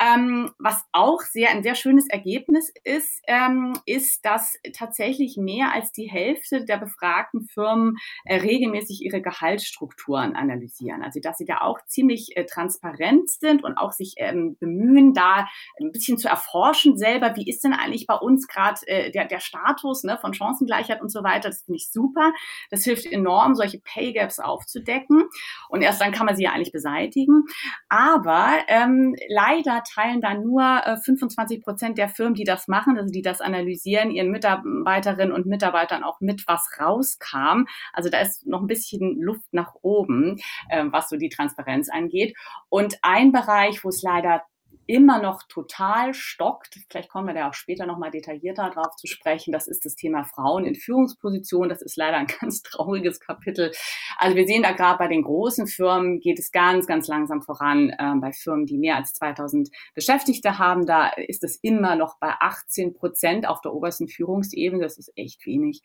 [0.00, 5.92] Ähm, was auch sehr ein sehr schönes Ergebnis ist, ähm, ist, dass tatsächlich mehr als
[5.92, 11.02] die Hälfte der befragten Firmen äh, regelmäßig ihre Gehaltsstrukturen analysieren.
[11.02, 15.46] Also dass sie da auch ziemlich äh, transparent sind und auch sich ähm, bemühen, da
[15.80, 19.40] ein bisschen zu erforschen selber, wie ist denn eigentlich bei uns gerade äh, der, der
[19.40, 21.48] Status ne, von Chancengleichheit und so weiter.
[21.48, 22.32] Das finde ich super.
[22.70, 25.24] Das hilft enorm, solche Pay Gaps aufzudecken.
[25.68, 27.44] Und erst dann kann man sie ja eigentlich beseitigen.
[27.88, 33.12] Aber ähm, leider teilen da nur äh, 25 Prozent der Firmen, die das machen, also
[33.12, 37.64] die das analysieren, ihren Mitarbeiterinnen und Mitarbeitern auch mit, was rauskam.
[37.92, 42.36] Also da ist noch ein bisschen Luft nach oben, äh, was so die Transparenz angeht.
[42.68, 44.42] Und ein Bereich, wo es leider
[44.86, 49.52] immer noch total stockt, vielleicht kommen wir da auch später nochmal detaillierter drauf zu sprechen,
[49.52, 51.68] das ist das Thema Frauen in Führungspositionen.
[51.68, 53.72] Das ist leider ein ganz trauriges Kapitel.
[54.18, 57.92] Also wir sehen da gerade bei den großen Firmen geht es ganz, ganz langsam voran.
[57.98, 62.32] Ähm, bei Firmen, die mehr als 2000 Beschäftigte haben, da ist es immer noch bei
[62.40, 64.82] 18 Prozent auf der obersten Führungsebene.
[64.82, 65.82] Das ist echt wenig.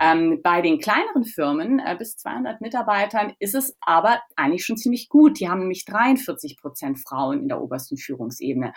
[0.00, 5.08] Ähm, bei den kleineren Firmen äh, bis 200 Mitarbeitern ist es aber eigentlich schon ziemlich
[5.08, 5.40] gut.
[5.40, 8.37] Die haben nämlich 43 Prozent Frauen in der obersten Führungsebene.
[8.40, 8.72] eben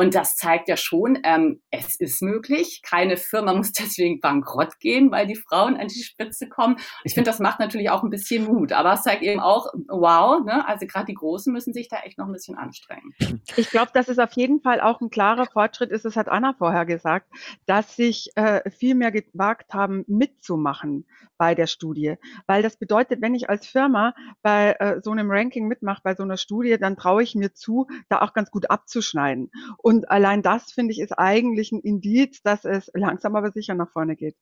[0.00, 2.80] Und das zeigt ja schon, ähm, es ist möglich.
[2.82, 6.76] Keine Firma muss deswegen bankrott gehen, weil die Frauen an die Spitze kommen.
[7.04, 8.72] Ich finde, das macht natürlich auch ein bisschen Mut.
[8.72, 10.66] Aber es zeigt eben auch, wow, ne?
[10.66, 13.12] also gerade die Großen müssen sich da echt noch ein bisschen anstrengen.
[13.56, 16.54] Ich glaube, dass es auf jeden Fall auch ein klarer Fortschritt ist, das hat Anna
[16.56, 17.26] vorher gesagt,
[17.66, 21.04] dass sich äh, viel mehr gewagt haben, mitzumachen
[21.40, 22.16] bei der Studie.
[22.46, 26.22] Weil das bedeutet, wenn ich als Firma bei äh, so einem Ranking mitmache, bei so
[26.22, 29.50] einer Studie, dann traue ich mir zu, da auch ganz gut abzuschneiden.
[29.78, 33.90] Und allein das, finde ich, ist eigentlich ein Indiz, dass es langsam aber sicher nach
[33.90, 34.36] vorne geht.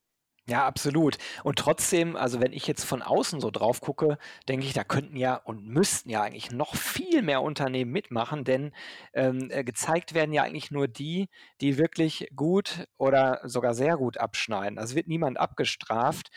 [0.48, 1.18] Ja, absolut.
[1.44, 4.16] Und trotzdem, also wenn ich jetzt von außen so drauf gucke,
[4.48, 8.72] denke ich, da könnten ja und müssten ja eigentlich noch viel mehr Unternehmen mitmachen, denn
[9.12, 11.28] ähm, äh, gezeigt werden ja eigentlich nur die,
[11.60, 14.78] die wirklich gut oder sogar sehr gut abschneiden.
[14.78, 16.30] Also wird niemand abgestraft.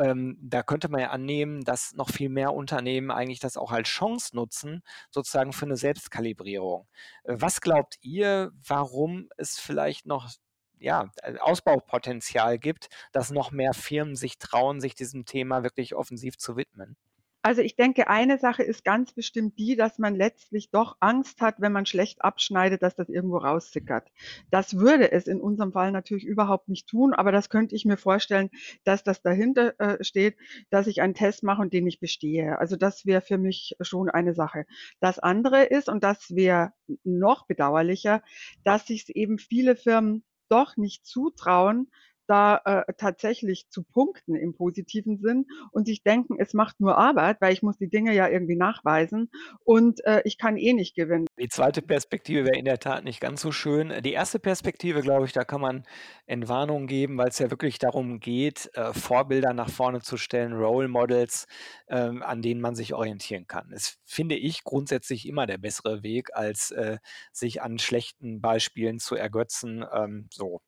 [0.00, 3.88] Ähm, da könnte man ja annehmen, dass noch viel mehr Unternehmen eigentlich das auch als
[3.88, 6.88] Chance nutzen, sozusagen für eine Selbstkalibrierung.
[7.24, 10.30] Äh, was glaubt ihr, warum es vielleicht noch
[10.78, 16.38] ja, äh, Ausbaupotenzial gibt, dass noch mehr Firmen sich trauen, sich diesem Thema wirklich offensiv
[16.38, 16.96] zu widmen?
[17.42, 21.60] Also ich denke, eine Sache ist ganz bestimmt die, dass man letztlich doch Angst hat,
[21.60, 24.10] wenn man schlecht abschneidet, dass das irgendwo raussickert.
[24.50, 27.96] Das würde es in unserem Fall natürlich überhaupt nicht tun, aber das könnte ich mir
[27.96, 28.50] vorstellen,
[28.84, 30.36] dass das dahinter äh, steht,
[30.68, 32.58] dass ich einen Test mache und den ich bestehe.
[32.58, 34.66] Also das wäre für mich schon eine Sache.
[35.00, 36.72] Das andere ist, und das wäre
[37.04, 38.22] noch bedauerlicher,
[38.64, 41.90] dass sich eben viele Firmen doch nicht zutrauen,
[42.30, 47.40] da äh, tatsächlich zu punkten im positiven Sinn und sich denken, es macht nur Arbeit,
[47.40, 49.30] weil ich muss die Dinge ja irgendwie nachweisen
[49.64, 51.26] und äh, ich kann eh nicht gewinnen.
[51.40, 53.92] Die zweite Perspektive wäre in der Tat nicht ganz so schön.
[54.02, 55.84] Die erste Perspektive, glaube ich, da kann man
[56.26, 60.86] Entwarnung geben, weil es ja wirklich darum geht, äh, Vorbilder nach vorne zu stellen, Role
[60.86, 61.48] Models,
[61.88, 63.70] ähm, an denen man sich orientieren kann.
[63.72, 66.98] Das finde ich grundsätzlich immer der bessere Weg, als äh,
[67.32, 69.84] sich an schlechten Beispielen zu ergötzen.
[69.92, 70.60] Ähm, so.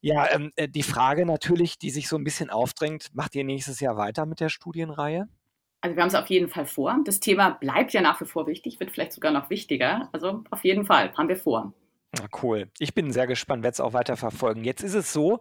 [0.00, 3.80] Ja, ähm, äh, die Frage natürlich, die sich so ein bisschen aufdrängt, macht ihr nächstes
[3.80, 5.28] Jahr weiter mit der Studienreihe?
[5.80, 6.98] Also wir haben es auf jeden Fall vor.
[7.04, 10.08] Das Thema bleibt ja nach wie vor wichtig, wird vielleicht sogar noch wichtiger.
[10.12, 11.72] Also auf jeden Fall haben wir vor.
[12.18, 12.70] Ah, cool.
[12.78, 14.64] Ich bin sehr gespannt, werde es auch weiter verfolgen.
[14.64, 15.40] Jetzt ist es so,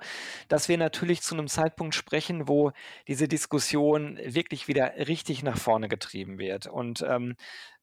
[0.50, 2.72] dass wir natürlich zu einem Zeitpunkt sprechen, wo
[3.08, 6.68] diese Diskussion wirklich wieder richtig nach vorne getrieben wird.
[6.68, 7.36] Und ähm,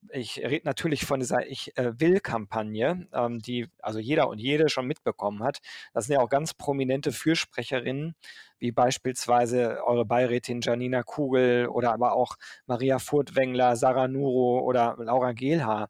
[0.09, 4.85] ich rede natürlich von dieser Ich äh, will-Kampagne, ähm, die also jeder und jede schon
[4.85, 5.59] mitbekommen hat.
[5.93, 8.15] Das sind ja auch ganz prominente Fürsprecherinnen,
[8.59, 12.35] wie beispielsweise eure Beirätin Janina Kugel oder aber auch
[12.67, 15.89] Maria Furtwängler, Sarah Nuro oder Laura Gehlhaar.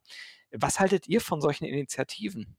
[0.52, 2.56] Was haltet ihr von solchen Initiativen?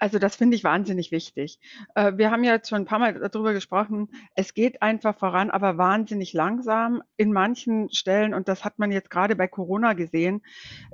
[0.00, 1.60] Also das finde ich wahnsinnig wichtig.
[1.94, 4.08] Äh, wir haben ja jetzt schon ein paar Mal darüber gesprochen.
[4.34, 7.02] Es geht einfach voran, aber wahnsinnig langsam.
[7.18, 10.40] In manchen Stellen, und das hat man jetzt gerade bei Corona gesehen,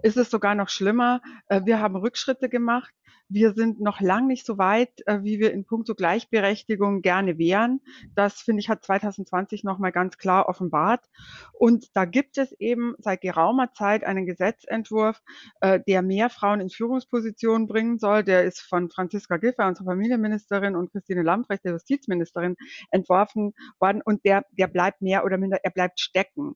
[0.03, 1.23] ist es sogar noch schlimmer.
[1.49, 2.92] Äh, wir haben Rückschritte gemacht.
[3.29, 7.81] Wir sind noch lang nicht so weit, äh, wie wir in puncto Gleichberechtigung gerne wären.
[8.15, 11.05] Das, finde ich, hat 2020 nochmal ganz klar offenbart.
[11.53, 15.21] Und da gibt es eben seit geraumer Zeit einen Gesetzentwurf,
[15.61, 18.23] äh, der mehr Frauen in Führungspositionen bringen soll.
[18.23, 22.57] Der ist von Franziska Giffey, unserer Familienministerin, und Christine Lambrecht, der Justizministerin,
[22.91, 24.03] entworfen worden.
[24.05, 26.55] Und der, der bleibt mehr oder minder, er bleibt stecken.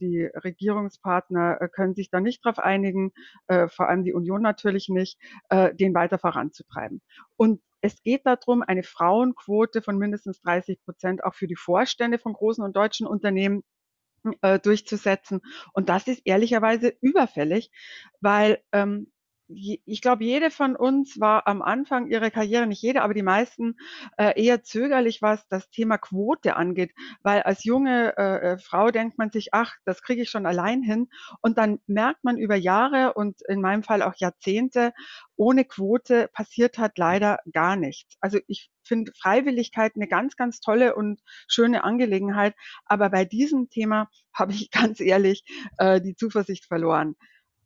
[0.00, 3.12] Die Regierungspartner äh, können sich da nicht darauf einigen,
[3.46, 7.02] äh, vor allem die Union natürlich nicht, äh, den weiter voranzutreiben.
[7.36, 12.32] Und es geht darum, eine Frauenquote von mindestens 30 Prozent auch für die Vorstände von
[12.32, 13.62] großen und deutschen Unternehmen
[14.64, 15.40] durchzusetzen.
[15.72, 17.70] Und das ist ehrlicherweise überfällig,
[18.20, 19.12] weil ähm,
[19.48, 23.76] ich glaube, jede von uns war am Anfang ihrer Karriere, nicht jede, aber die meisten,
[24.18, 29.16] äh, eher zögerlich, was das Thema Quote angeht, weil als junge äh, äh, Frau denkt
[29.16, 31.08] man sich, ach, das kriege ich schon allein hin.
[31.40, 34.92] Und dann merkt man über Jahre und in meinem Fall auch Jahrzehnte,
[35.36, 38.16] ohne Quote passiert hat leider gar nichts.
[38.20, 44.08] Also ich finde Freiwilligkeit eine ganz, ganz tolle und schöne Angelegenheit, aber bei diesem Thema
[44.34, 45.42] habe ich ganz ehrlich
[45.78, 47.16] äh, die Zuversicht verloren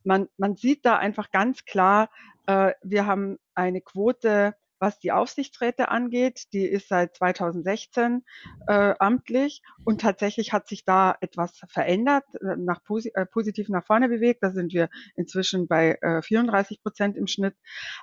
[0.05, 2.11] man, man sieht da einfach ganz klar,
[2.47, 6.53] äh, wir haben eine Quote was die Aufsichtsräte angeht.
[6.53, 8.25] Die ist seit 2016
[8.67, 13.87] äh, amtlich und tatsächlich hat sich da etwas verändert, äh, nach posi äh, positiv nach
[13.87, 14.43] vorne bewegt.
[14.43, 17.55] Da sind wir inzwischen bei äh, 34 Prozent im Schnitt.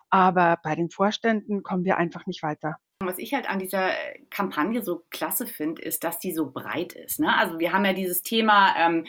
[0.09, 2.77] Aber bei den Vorständen kommen wir einfach nicht weiter.
[3.01, 3.91] Was ich halt an dieser
[4.29, 7.21] Kampagne so klasse finde, ist, dass die so breit ist.
[7.21, 7.33] Ne?
[7.33, 9.07] Also wir haben ja dieses Thema ähm,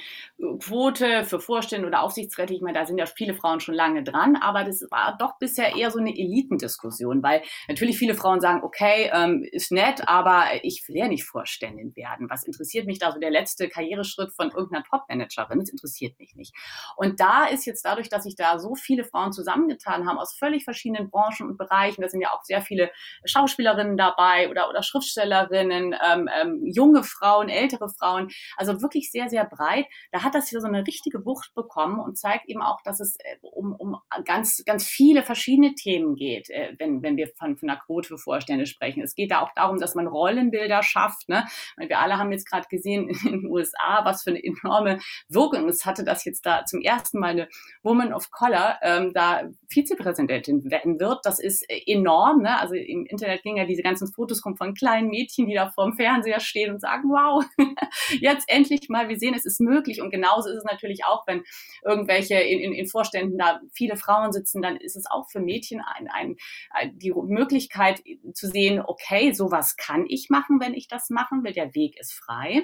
[0.61, 2.55] Quote für Vorstände oder Aufsichtsräte.
[2.55, 5.75] Ich meine, da sind ja viele Frauen schon lange dran, aber das war doch bisher
[5.75, 10.85] eher so eine Elitendiskussion, weil natürlich viele Frauen sagen, okay, ähm, ist nett, aber ich
[10.87, 12.31] will ja nicht Vorständin werden.
[12.31, 15.59] Was interessiert mich da so der letzte Karriereschritt von irgendeiner Top-Managerin?
[15.59, 16.55] Das interessiert mich nicht.
[16.95, 20.63] Und da ist jetzt dadurch, dass sich da so viele Frauen zusammengetan haben aus völlig
[20.63, 22.93] verschiedenen Branchen und Bereichen, da sind ja auch sehr viele
[23.25, 29.29] Schauspielerinnen, Autorinnen dabei oder, oder Schriftstellerinnen, ähm, ähm, junge Frauen, ältere Frauen, also wirklich sehr,
[29.29, 29.87] sehr breit.
[30.13, 33.17] Da hat das hier so eine richtige Wucht bekommen und zeigt eben auch, dass es
[33.17, 37.69] äh, um, um ganz, ganz viele verschiedene Themen geht, äh, wenn, wenn wir von, von
[37.69, 39.03] einer Quote für Vorstände sprechen.
[39.03, 41.29] Es geht da auch darum, dass man Rollenbilder schafft.
[41.29, 41.47] Ne?
[41.77, 45.69] Weil wir alle haben jetzt gerade gesehen in den USA, was für eine enorme Wirkung
[45.69, 47.49] es hatte, dass jetzt da zum ersten Mal eine
[47.83, 51.21] Woman of Color ähm, da Vizepräsidentin werden wird.
[51.25, 52.43] Das ist enorm.
[52.43, 52.59] Ne?
[52.59, 55.95] Also im Internet ging ja diese ganzen Fotos kommen von kleinen Mädchen, die da vorm
[55.95, 57.45] Fernseher stehen und sagen, wow,
[58.21, 60.01] jetzt endlich mal, wir sehen, es ist möglich.
[60.03, 61.43] Und genauso ist es natürlich auch, wenn
[61.85, 65.81] irgendwelche in, in, in Vorständen da viele Frauen sitzen, dann ist es auch für Mädchen
[65.81, 66.37] ein, ein,
[66.71, 68.03] ein, die Möglichkeit
[68.35, 71.53] zu sehen, okay, sowas kann ich machen, wenn ich das machen will.
[71.53, 72.63] Der Weg ist frei.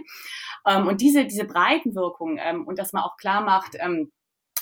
[0.67, 4.13] Ähm, und diese, diese Breitenwirkung ähm, und dass man auch klar macht, ähm,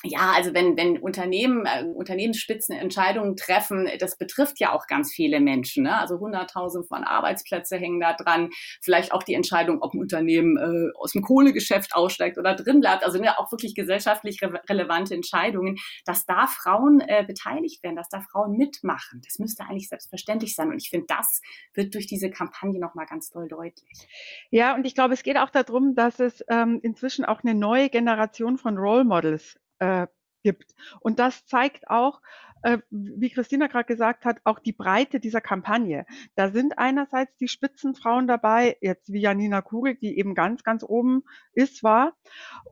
[0.05, 5.41] ja, also wenn, wenn Unternehmen, äh, Unternehmensspitzen Entscheidungen treffen, das betrifft ja auch ganz viele
[5.41, 5.85] Menschen.
[5.85, 5.99] Ne?
[5.99, 8.51] Also hunderttausend von Arbeitsplätze hängen da dran.
[8.83, 13.05] Vielleicht auch die Entscheidung, ob ein Unternehmen äh, aus dem Kohlegeschäft aussteigt oder drin bleibt.
[13.05, 18.09] Also ne, auch wirklich gesellschaftlich re relevante Entscheidungen, dass da Frauen äh, beteiligt werden, dass
[18.09, 19.23] da Frauen mitmachen.
[19.25, 20.69] Das müsste eigentlich selbstverständlich sein.
[20.69, 21.41] Und ich finde, das
[21.73, 24.07] wird durch diese Kampagne nochmal ganz doll deutlich.
[24.51, 27.89] Ja, und ich glaube, es geht auch darum, dass es ähm, inzwischen auch eine neue
[27.89, 30.07] Generation von Role Models äh,
[30.43, 30.75] gibt.
[31.01, 32.21] Und das zeigt auch,
[32.91, 36.07] wie Christina gerade gesagt hat, auch die Breite dieser Kampagne.
[36.35, 41.23] Da sind einerseits die Spitzenfrauen dabei, jetzt wie Janina Kugel, die eben ganz, ganz oben
[41.53, 42.15] ist, war.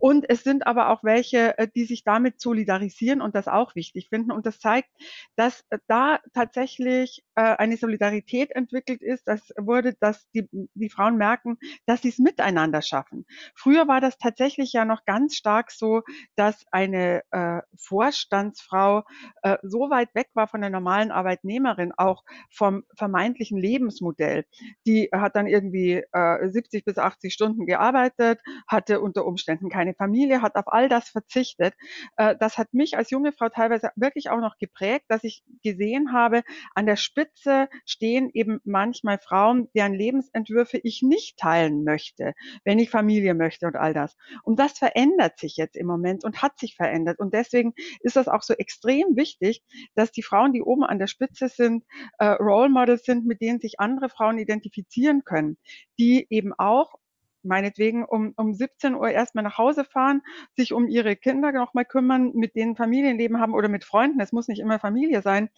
[0.01, 4.09] Und es sind aber auch welche, äh, die sich damit solidarisieren und das auch wichtig
[4.09, 4.33] finden.
[4.33, 4.89] Und das zeigt,
[5.37, 9.27] dass äh, da tatsächlich eine Solidarität entwickelt ist.
[9.27, 13.25] Das wurde, dass die, die Frauen merken, dass sie es miteinander schaffen.
[13.55, 16.03] Früher war das tatsächlich ja noch ganz stark so,
[16.37, 19.05] dass eine äh, Vorstandsfrau
[19.43, 24.45] äh, so weit weg war von der normalen Arbeitnehmerin, auch vom vermeintlichen Lebensmodell.
[24.87, 30.43] Die hat dann irgendwie äh, 70 bis 80 Stunden gearbeitet, hatte unter Umständen keine Familie,
[30.43, 31.75] hat auf all das verzichtet.
[32.17, 36.13] Äh, das hat mich als junge Frau teilweise wirklich auch noch geprägt, dass ich gesehen
[36.13, 36.43] habe,
[36.75, 42.91] an der Spitze stehen eben manchmal Frauen, deren Lebensentwürfe ich nicht teilen möchte, wenn ich
[42.91, 44.17] Familie möchte und all das.
[44.43, 47.19] Und das verändert sich jetzt im Moment und hat sich verändert.
[47.19, 49.63] Und deswegen ist das auch so extrem wichtig,
[49.95, 51.85] dass die Frauen, die oben an der Spitze sind,
[52.19, 55.57] äh, Role Models sind, mit denen sich andere Frauen identifizieren können,
[55.99, 56.95] die eben auch
[57.43, 60.23] meinetwegen um, um 17 Uhr erstmal nach Hause fahren,
[60.57, 64.49] sich um ihre Kinder nochmal kümmern, mit denen Familienleben haben oder mit Freunden, es muss
[64.49, 65.51] nicht immer Familie sein,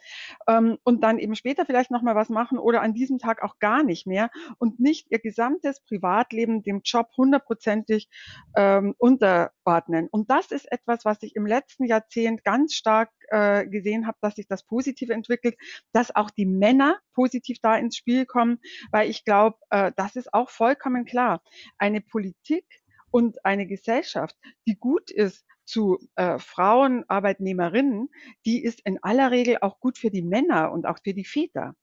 [0.48, 3.82] ähm, und dann eben später vielleicht nochmal was machen oder an diesem Tag auch gar
[3.82, 8.08] nicht mehr und nicht ihr gesamtes Privatleben dem Job hundertprozentig
[8.56, 10.08] ähm, unterordnen.
[10.10, 14.36] Und das ist etwas, was ich im letzten Jahrzehnt ganz stark äh, gesehen habe, dass
[14.36, 15.56] sich das positiv entwickelt,
[15.92, 18.58] dass auch die Männer positiv da ins Spiel kommen,
[18.90, 21.42] weil ich glaube, äh, das ist auch vollkommen klar.
[21.78, 22.64] Eine Politik
[23.10, 28.08] und eine Gesellschaft, die gut ist zu äh, Frauen, Arbeitnehmerinnen,
[28.44, 31.74] die ist in aller Regel auch gut für die Männer und auch für die Väter.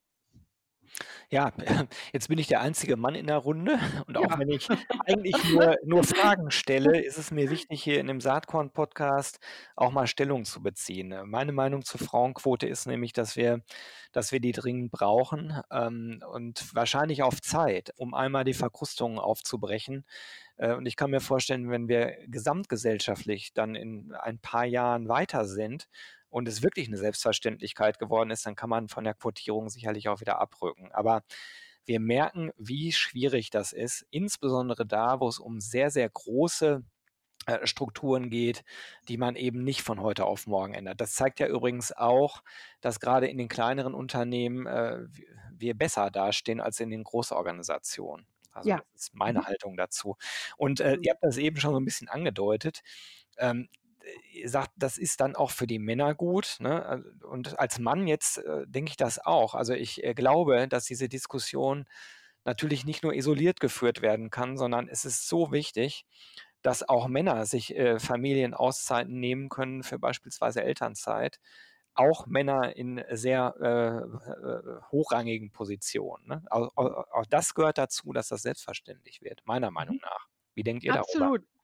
[1.30, 1.52] Ja,
[2.12, 4.38] jetzt bin ich der einzige Mann in der Runde und auch Ja.
[4.38, 4.68] wenn ich
[5.06, 9.38] eigentlich nur nur Fragen stelle, ist es mir wichtig, hier in dem Saatkorn-Podcast
[9.76, 11.14] auch mal Stellung zu beziehen.
[11.24, 13.62] Meine Meinung zur Frauenquote ist nämlich, dass wir
[14.12, 20.04] dass wir die dringend brauchen, ähm, und wahrscheinlich auf Zeit, um einmal die Verkrustungen aufzubrechen.
[20.56, 25.46] Äh, und ich kann mir vorstellen, wenn wir gesamtgesellschaftlich dann in ein paar Jahren weiter
[25.46, 25.88] sind
[26.32, 30.20] und es wirklich eine Selbstverständlichkeit geworden ist, dann kann man von der Quotierung sicherlich auch
[30.20, 30.90] wieder abrücken.
[30.92, 31.22] Aber
[31.84, 36.82] wir merken, wie schwierig das ist, insbesondere da, wo es um sehr, sehr große
[37.46, 38.64] äh, Strukturen geht,
[39.08, 41.02] die man eben nicht von heute auf morgen ändert.
[41.02, 42.42] Das zeigt ja übrigens auch,
[42.80, 45.00] dass gerade in den kleineren Unternehmen äh,
[45.52, 48.26] wir besser dastehen als in den Großorganisationen.
[48.52, 48.76] Also ja.
[48.94, 49.46] das ist meine mhm.
[49.46, 50.16] Haltung dazu.
[50.56, 52.80] Und äh, ihr habt das eben schon so ein bisschen angedeutet.
[53.36, 53.68] Ähm,
[54.44, 56.56] sagt, das ist dann auch für die Männer gut.
[56.60, 57.04] Ne?
[57.22, 59.54] Und als Mann jetzt äh, denke ich das auch.
[59.54, 61.86] Also ich äh, glaube, dass diese Diskussion
[62.44, 66.06] natürlich nicht nur isoliert geführt werden kann, sondern es ist so wichtig,
[66.62, 71.38] dass auch Männer sich äh, Familienauszeiten nehmen können für beispielsweise Elternzeit.
[71.94, 76.26] Auch Männer in sehr äh, äh hochrangigen Positionen.
[76.26, 76.42] Ne?
[76.50, 80.02] Auch, auch, auch, das gehört dazu, dass das selbstverständlich wird, meiner Meinung mhm.
[80.02, 80.28] nach.
[80.54, 81.12] Wie denkt ihr Absolut.
[81.12, 81.34] darüber?
[81.34, 81.61] Absolut.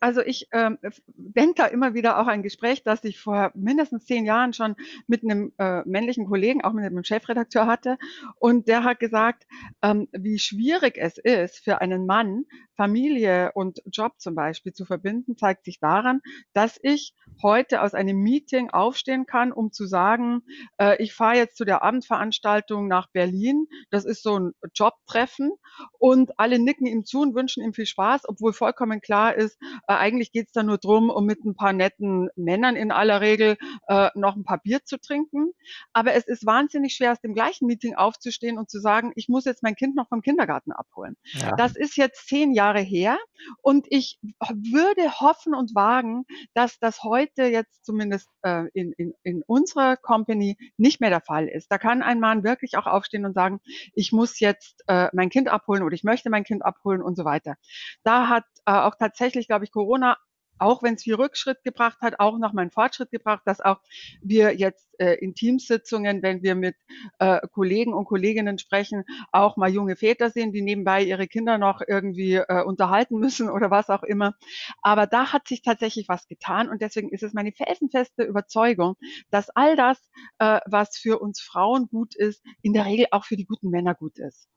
[0.00, 0.78] Also ich ähm,
[1.16, 4.74] denke da immer wieder auch ein Gespräch, das ich vor mindestens zehn Jahren schon
[5.06, 7.98] mit einem äh, männlichen Kollegen, auch mit einem Chefredakteur hatte.
[8.38, 9.46] Und der hat gesagt,
[9.82, 15.36] ähm, wie schwierig es ist für einen Mann, Familie und Job zum Beispiel zu verbinden,
[15.36, 16.20] zeigt sich daran,
[16.52, 20.42] dass ich heute aus einem Meeting aufstehen kann, um zu sagen,
[20.78, 23.66] äh, ich fahre jetzt zu der Abendveranstaltung nach Berlin.
[23.90, 25.52] Das ist so ein Jobtreffen
[25.98, 29.94] und alle nicken ihm zu und wünschen ihm viel Spaß, obwohl vollkommen klar ist, äh,
[29.94, 33.56] eigentlich geht's da nur drum, um mit ein paar netten Männern in aller Regel
[33.88, 35.52] äh, noch ein paar Bier zu trinken.
[35.92, 39.44] Aber es ist wahnsinnig schwer, aus dem gleichen Meeting aufzustehen und zu sagen, ich muss
[39.44, 41.16] jetzt mein Kind noch vom Kindergarten abholen.
[41.32, 41.54] Ja.
[41.56, 43.18] Das ist jetzt zehn Jahre her
[43.62, 46.24] und ich würde hoffen und wagen,
[46.54, 51.48] dass das heute jetzt zumindest äh, in, in, in unserer Company nicht mehr der Fall
[51.48, 51.70] ist.
[51.70, 53.60] Da kann ein Mann wirklich auch aufstehen und sagen,
[53.94, 57.24] ich muss jetzt äh, mein Kind abholen oder ich möchte mein Kind abholen und so
[57.24, 57.56] weiter.
[58.02, 60.16] Da hat äh, auch tatsächlich, glaube ich, Corona
[60.58, 63.80] auch wenn es viel Rückschritt gebracht hat, auch noch mal einen Fortschritt gebracht, dass auch
[64.22, 66.76] wir jetzt äh, in Teamsitzungen, wenn wir mit
[67.18, 71.80] äh, Kollegen und Kolleginnen sprechen, auch mal junge Väter sehen, die nebenbei ihre Kinder noch
[71.86, 74.34] irgendwie äh, unterhalten müssen oder was auch immer.
[74.82, 78.96] Aber da hat sich tatsächlich was getan und deswegen ist es meine felsenfeste Überzeugung,
[79.30, 79.98] dass all das,
[80.38, 83.94] äh, was für uns Frauen gut ist, in der Regel auch für die guten Männer
[83.94, 84.48] gut ist.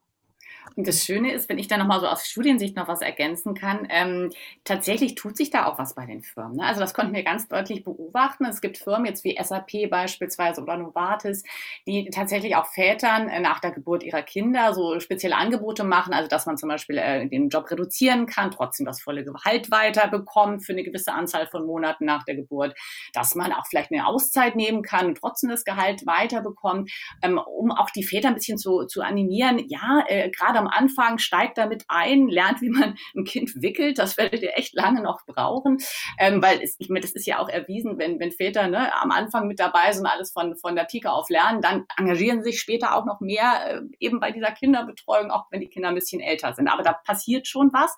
[0.76, 3.88] Und das Schöne ist, wenn ich da nochmal so aus Studiensicht noch was ergänzen kann,
[3.90, 4.32] ähm,
[4.64, 6.58] tatsächlich tut sich da auch was bei den Firmen.
[6.58, 6.66] Ne?
[6.66, 8.46] Also das konnten wir ganz deutlich beobachten.
[8.46, 11.44] Es gibt Firmen jetzt wie SAP beispielsweise oder Novartis,
[11.88, 16.30] die tatsächlich auch Vätern äh, nach der Geburt ihrer Kinder so spezielle Angebote machen, also
[16.30, 20.74] dass man zum Beispiel äh, den Job reduzieren kann, trotzdem das volle Gehalt weiterbekommt für
[20.74, 22.76] eine gewisse Anzahl von Monaten nach der Geburt,
[23.14, 26.92] dass man auch vielleicht eine Auszeit nehmen kann und trotzdem das Gehalt weiterbekommt,
[27.24, 29.64] ähm, um auch die Väter ein bisschen zu, zu animieren.
[29.68, 33.98] Ja, äh, gerade am Anfang, steigt damit ein, lernt, wie man ein Kind wickelt.
[33.98, 35.78] Das werdet ihr echt lange noch brauchen,
[36.20, 39.12] ähm, weil es, ich meine, das ist ja auch erwiesen, wenn, wenn Väter ne, am
[39.12, 42.96] Anfang mit dabei sind, alles von, von der Pike auf lernen, dann engagieren sich später
[42.96, 46.54] auch noch mehr äh, eben bei dieser Kinderbetreuung, auch wenn die Kinder ein bisschen älter
[46.54, 46.68] sind.
[46.68, 47.96] Aber da passiert schon was.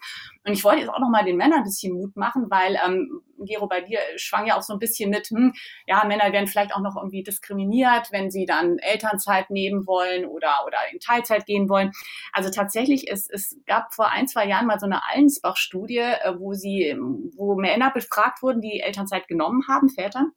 [0.49, 3.21] Und ich wollte jetzt auch noch mal den Männern ein bisschen Mut machen, weil ähm,
[3.37, 5.53] Gero, bei dir schwang ja auch so ein bisschen mit, hm,
[5.85, 10.65] ja, Männer werden vielleicht auch noch irgendwie diskriminiert, wenn sie dann Elternzeit nehmen wollen oder,
[10.65, 11.91] oder in Teilzeit gehen wollen.
[12.33, 16.53] Also tatsächlich, es, es gab vor ein, zwei Jahren mal so eine Allensbach-Studie, äh, wo
[16.53, 16.97] sie,
[17.35, 20.31] wo Männer befragt wurden, die Elternzeit genommen haben, Väter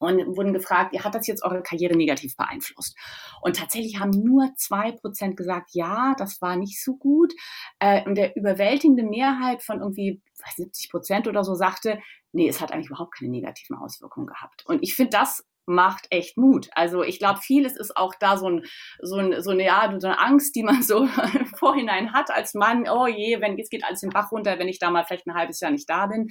[0.00, 2.96] und wurden gefragt, hat das jetzt eure Karriere negativ beeinflusst?
[3.42, 7.32] Und tatsächlich haben nur zwei Prozent gesagt, ja, das war nicht so gut.
[7.78, 10.22] Äh, und der überwältigende Mehrheit von irgendwie
[10.56, 12.00] 70 Prozent oder so sagte,
[12.32, 14.64] nee, es hat eigentlich überhaupt keine negativen Auswirkungen gehabt.
[14.66, 16.68] Und ich finde das macht echt Mut.
[16.72, 18.64] Also ich glaube, vieles ist auch da so, ein,
[19.00, 21.06] so, ein, so, eine, ja, so eine Angst, die man so
[21.58, 22.88] Vorhinein hat als Mann.
[22.88, 25.34] Oh je, wenn es geht alles den Bach runter, wenn ich da mal vielleicht ein
[25.34, 26.28] halbes Jahr nicht da bin.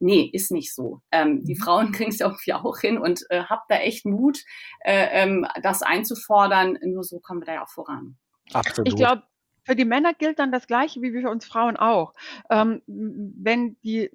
[0.00, 1.02] Nee, ist nicht so.
[1.12, 1.58] Ähm, die mhm.
[1.58, 4.42] Frauen kriegen es irgendwie auch hin und äh, habt da echt Mut,
[4.80, 6.78] äh, ähm, das einzufordern.
[6.82, 8.16] Nur so kommen wir da ja auch voran.
[8.52, 8.88] Absolut.
[8.88, 9.22] Ich glaube,
[9.64, 12.14] für die Männer gilt dann das Gleiche wie für uns Frauen auch.
[12.50, 14.10] Ähm, wenn die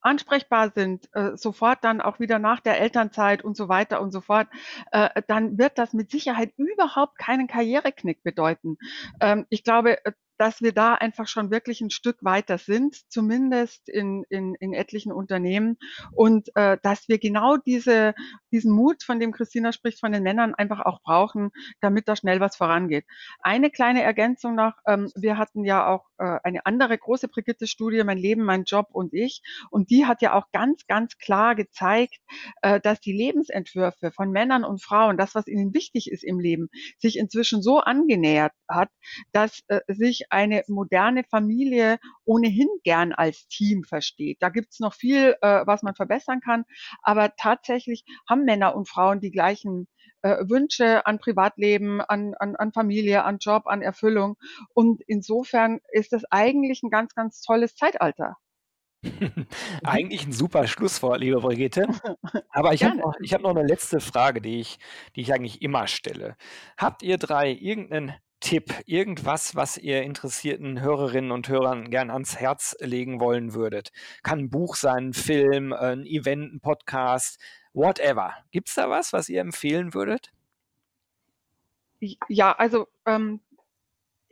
[0.00, 4.20] ansprechbar sind, äh, sofort dann auch wieder nach der Elternzeit und so weiter und so
[4.20, 4.48] fort,
[4.90, 8.78] äh, dann wird das mit Sicherheit überhaupt keinen Karriereknick bedeuten.
[9.20, 13.88] Ähm, ich glaube, äh, dass wir da einfach schon wirklich ein Stück weiter sind, zumindest
[13.88, 15.78] in, in, in etlichen Unternehmen
[16.10, 18.12] und äh, dass wir genau diese,
[18.50, 22.40] diesen Mut, von dem Christina spricht, von den Männern einfach auch brauchen, damit da schnell
[22.40, 23.04] was vorangeht.
[23.38, 28.18] Eine kleine Ergänzung noch, ähm, wir hatten ja auch äh, eine andere große Brigitte-Studie, Mein
[28.18, 32.18] Leben, mein Job und ich und die hat ja auch ganz, ganz klar gezeigt,
[32.62, 36.68] äh, dass die Lebensentwürfe von Männern und Frauen, das, was ihnen wichtig ist im Leben,
[36.98, 38.90] sich inzwischen so angenähert hat,
[39.32, 44.38] dass äh, sich eine moderne Familie ohnehin gern als Team versteht.
[44.40, 46.64] Da gibt's noch viel, was man verbessern kann,
[47.02, 49.88] aber tatsächlich haben Männer und Frauen die gleichen
[50.22, 54.36] äh, Wünsche an Privatleben, an, an, an Familie, an Job, an Erfüllung.
[54.74, 58.36] Und insofern ist das eigentlich ein ganz, ganz tolles Zeitalter.
[59.82, 61.86] Eigentlich ein super Schlusswort, liebe Brigitte.
[62.50, 64.78] Aber ich habe noch, hab noch eine letzte Frage, die ich,
[65.16, 66.36] die ich eigentlich immer stelle.
[66.76, 72.76] Habt ihr drei irgendeinen Tipp, irgendwas, was ihr interessierten Hörerinnen und Hörern gern ans Herz
[72.80, 73.92] legen wollen würdet?
[74.22, 77.40] Kann ein Buch sein, ein Film, ein Event, ein Podcast,
[77.74, 78.34] whatever.
[78.50, 80.32] Gibt es da was, was ihr empfehlen würdet?
[82.28, 83.40] Ja, also ähm,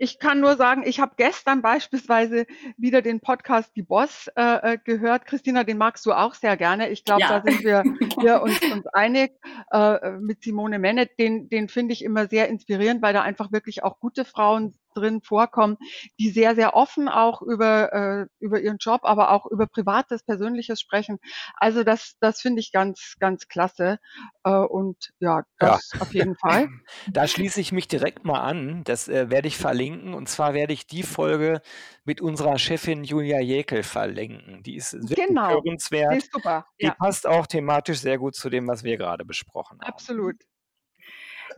[0.02, 2.46] ich kann nur sagen, ich habe gestern beispielsweise
[2.78, 5.26] wieder den Podcast Die Boss äh, äh, gehört.
[5.26, 6.88] Christina, den magst du auch sehr gerne.
[6.88, 7.38] Ich glaube, ja.
[7.38, 7.84] da sind wir
[8.18, 9.32] hier uns, uns einig
[9.70, 11.18] äh, mit Simone Mennet.
[11.18, 15.20] Den, den finde ich immer sehr inspirierend, weil da einfach wirklich auch gute Frauen drin
[15.22, 15.76] vorkommen,
[16.18, 20.80] die sehr, sehr offen auch über, äh, über ihren Job, aber auch über Privates, Persönliches
[20.80, 21.18] sprechen.
[21.56, 23.98] Also das, das finde ich ganz, ganz klasse.
[24.44, 26.00] Äh, und ja, das ja.
[26.00, 26.68] auf jeden Fall.
[27.12, 28.82] Da schließe ich mich direkt mal an.
[28.84, 30.14] Das äh, werde ich verlinken.
[30.14, 31.60] Und zwar werde ich die Folge
[32.04, 34.62] mit unserer Chefin Julia Jekel verlinken.
[34.62, 35.50] Die ist wirklich genau.
[35.50, 36.12] hörenswert.
[36.12, 36.66] Die ist super.
[36.80, 36.94] Die ja.
[36.94, 39.88] passt auch thematisch sehr gut zu dem, was wir gerade besprochen haben.
[39.88, 40.36] Absolut.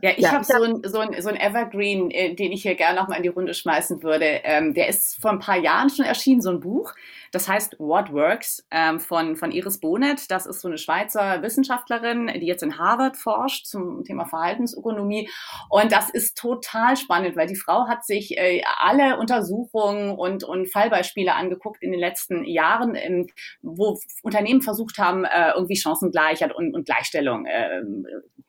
[0.01, 2.75] Ja, ich ja, habe so ein, so, ein, so ein Evergreen, äh, den ich hier
[2.75, 4.25] gerne nochmal in die Runde schmeißen würde.
[4.43, 6.93] Ähm, der ist vor ein paar Jahren schon erschienen, so ein Buch.
[7.31, 10.29] Das heißt What Works ähm, von, von Iris Bonet.
[10.29, 15.29] Das ist so eine Schweizer Wissenschaftlerin, die jetzt in Harvard forscht zum Thema Verhaltensökonomie.
[15.69, 20.71] Und das ist total spannend, weil die Frau hat sich äh, alle Untersuchungen und, und
[20.71, 23.27] Fallbeispiele angeguckt in den letzten Jahren, ähm,
[23.61, 27.47] wo Unternehmen versucht haben, äh, irgendwie Chancengleichheit und, und Gleichstellung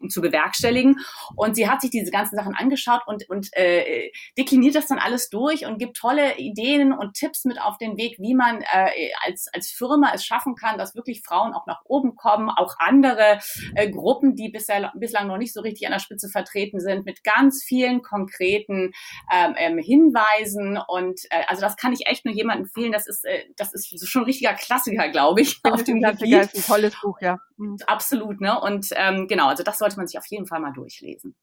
[0.04, 1.00] äh, zu bewerkstelligen.
[1.36, 5.28] Und sie hat sich diese ganzen Sachen angeschaut und, und äh, dekliniert das dann alles
[5.30, 9.48] durch und gibt tolle Ideen und Tipps mit auf den Weg, wie man äh, als,
[9.52, 13.38] als Firma es schaffen kann, dass wirklich Frauen auch nach oben kommen, auch andere
[13.74, 17.24] äh, Gruppen, die bisher, bislang noch nicht so richtig an der Spitze vertreten sind, mit
[17.24, 18.92] ganz vielen konkreten
[19.32, 20.78] ähm, ähm, Hinweisen.
[20.88, 22.92] Und äh, also das kann ich echt nur jemandem empfehlen.
[22.92, 25.60] Das ist, äh, das ist schon ein richtiger Klassiker, glaube ich.
[25.64, 27.38] Auf dem Klassiker ist ein tolles Buch, ja.
[27.56, 27.76] Mhm.
[27.86, 28.60] Absolut, ne?
[28.60, 31.34] Und ähm, genau, also das sollte man sich auf jeden Fall mal durchlesen.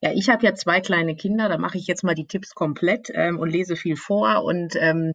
[0.00, 3.10] Ja, ich habe ja zwei kleine Kinder, da mache ich jetzt mal die Tipps komplett
[3.12, 5.12] ähm, und lese viel vor und ähm,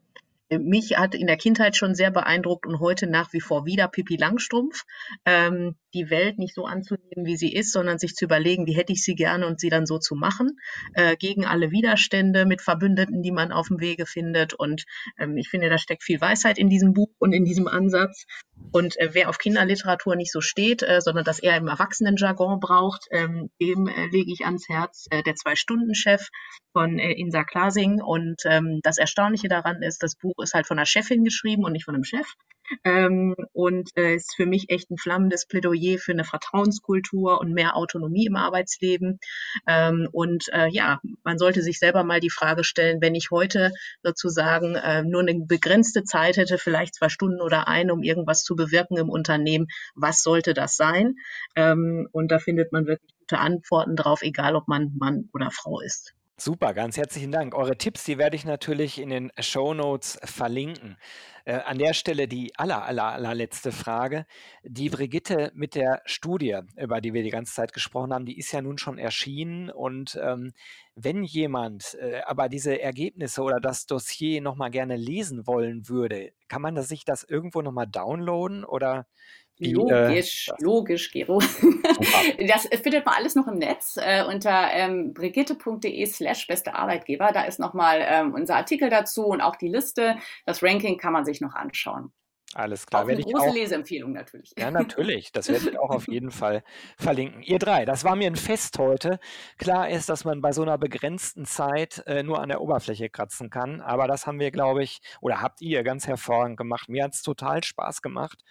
[0.57, 4.15] mich hat in der Kindheit schon sehr beeindruckt und heute nach wie vor wieder Pippi
[4.15, 4.83] Langstrumpf.
[5.25, 8.93] Ähm, die Welt nicht so anzunehmen, wie sie ist, sondern sich zu überlegen, wie hätte
[8.93, 10.59] ich sie gerne und sie dann so zu machen,
[10.93, 14.53] äh, gegen alle Widerstände mit Verbündeten, die man auf dem Wege findet.
[14.53, 14.85] Und
[15.17, 18.25] ähm, ich finde, da steckt viel Weisheit in diesem Buch und in diesem Ansatz.
[18.71, 23.07] Und äh, wer auf Kinderliteratur nicht so steht, äh, sondern das eher im Erwachsenenjargon braucht,
[23.11, 26.27] ähm, dem äh, lege ich ans Herz äh, der Zwei-Stunden-Chef
[26.73, 28.01] von äh, Insa Klasing.
[28.01, 31.71] Und ähm, das Erstaunliche daran ist, das Buch ist halt von einer Chefin geschrieben und
[31.71, 32.27] nicht von einem Chef.
[32.83, 37.75] Ähm, und äh, ist für mich echt ein flammendes Plädoyer für eine Vertrauenskultur und mehr
[37.75, 39.19] Autonomie im Arbeitsleben.
[39.67, 43.71] Ähm, und äh, ja, man sollte sich selber mal die Frage stellen, wenn ich heute
[44.03, 48.55] sozusagen äh, nur eine begrenzte Zeit hätte, vielleicht zwei Stunden oder eine, um irgendwas zu
[48.55, 51.15] bewirken im Unternehmen, was sollte das sein?
[51.55, 55.79] Ähm, und da findet man wirklich gute Antworten drauf, egal ob man Mann oder Frau
[55.81, 56.13] ist.
[56.41, 57.53] Super, ganz herzlichen Dank.
[57.53, 60.95] Eure Tipps, die werde ich natürlich in den Show Notes verlinken.
[61.43, 64.25] Äh, an der Stelle die aller, aller, allerletzte Frage.
[64.63, 68.53] Die Brigitte mit der Studie, über die wir die ganze Zeit gesprochen haben, die ist
[68.53, 69.69] ja nun schon erschienen.
[69.69, 70.53] Und ähm,
[70.95, 76.61] wenn jemand äh, aber diese Ergebnisse oder das Dossier nochmal gerne lesen wollen würde, kann
[76.61, 79.07] man das, sich das irgendwo nochmal downloaden oder
[79.59, 81.39] wie, logisch, äh, logisch, Gero.
[82.47, 87.31] das findet man alles noch im Netz äh, unter ähm, brigitte.de slash beste Arbeitgeber.
[87.33, 90.15] Da ist nochmal ähm, unser Artikel dazu und auch die Liste.
[90.45, 92.13] Das Ranking kann man sich noch anschauen.
[92.55, 93.03] Alles klar.
[93.03, 94.53] Auch eine große auch, Leseempfehlung natürlich.
[94.57, 95.31] Ja, natürlich.
[95.31, 96.63] Das werde ich auch auf jeden Fall
[96.97, 97.43] verlinken.
[97.43, 99.19] Ihr drei, das war mir ein Fest heute.
[99.59, 103.51] Klar ist, dass man bei so einer begrenzten Zeit äh, nur an der Oberfläche kratzen
[103.51, 106.89] kann, aber das haben wir, glaube ich, oder habt ihr ganz hervorragend gemacht.
[106.89, 108.43] Mir hat es total Spaß gemacht.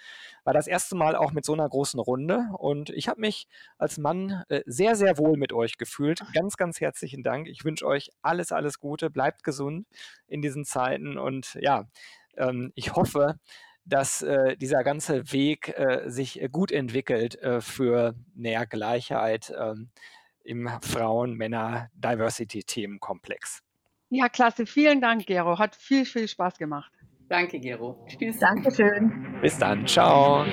[0.45, 3.99] War das erste Mal auch mit so einer großen Runde und ich habe mich als
[3.99, 6.23] Mann äh, sehr, sehr wohl mit euch gefühlt.
[6.35, 7.49] Ganz, ganz herzlichen Dank.
[7.49, 9.11] Ich wünsche euch alles, alles Gute.
[9.11, 9.89] Bleibt gesund
[10.29, 11.89] in diesen Zeiten und ja,
[12.37, 13.41] ähm, ich hoffe,
[13.89, 19.91] dass äh, dieser ganze Weg äh, sich äh, gut entwickelt äh, für näher Gleichheit ähm,
[20.45, 23.63] im Frauen-Männer-Diversity-Themenkomplex.
[24.11, 24.67] Ja, klasse.
[24.67, 25.59] Vielen Dank, Gero.
[25.59, 26.93] Hat viel, viel Spaß gemacht.
[27.29, 28.07] Danke, Gero.
[28.07, 28.39] Tschüss.
[28.39, 29.39] Dankeschön.
[29.43, 29.87] Bis dann.
[29.87, 30.47] Ciao.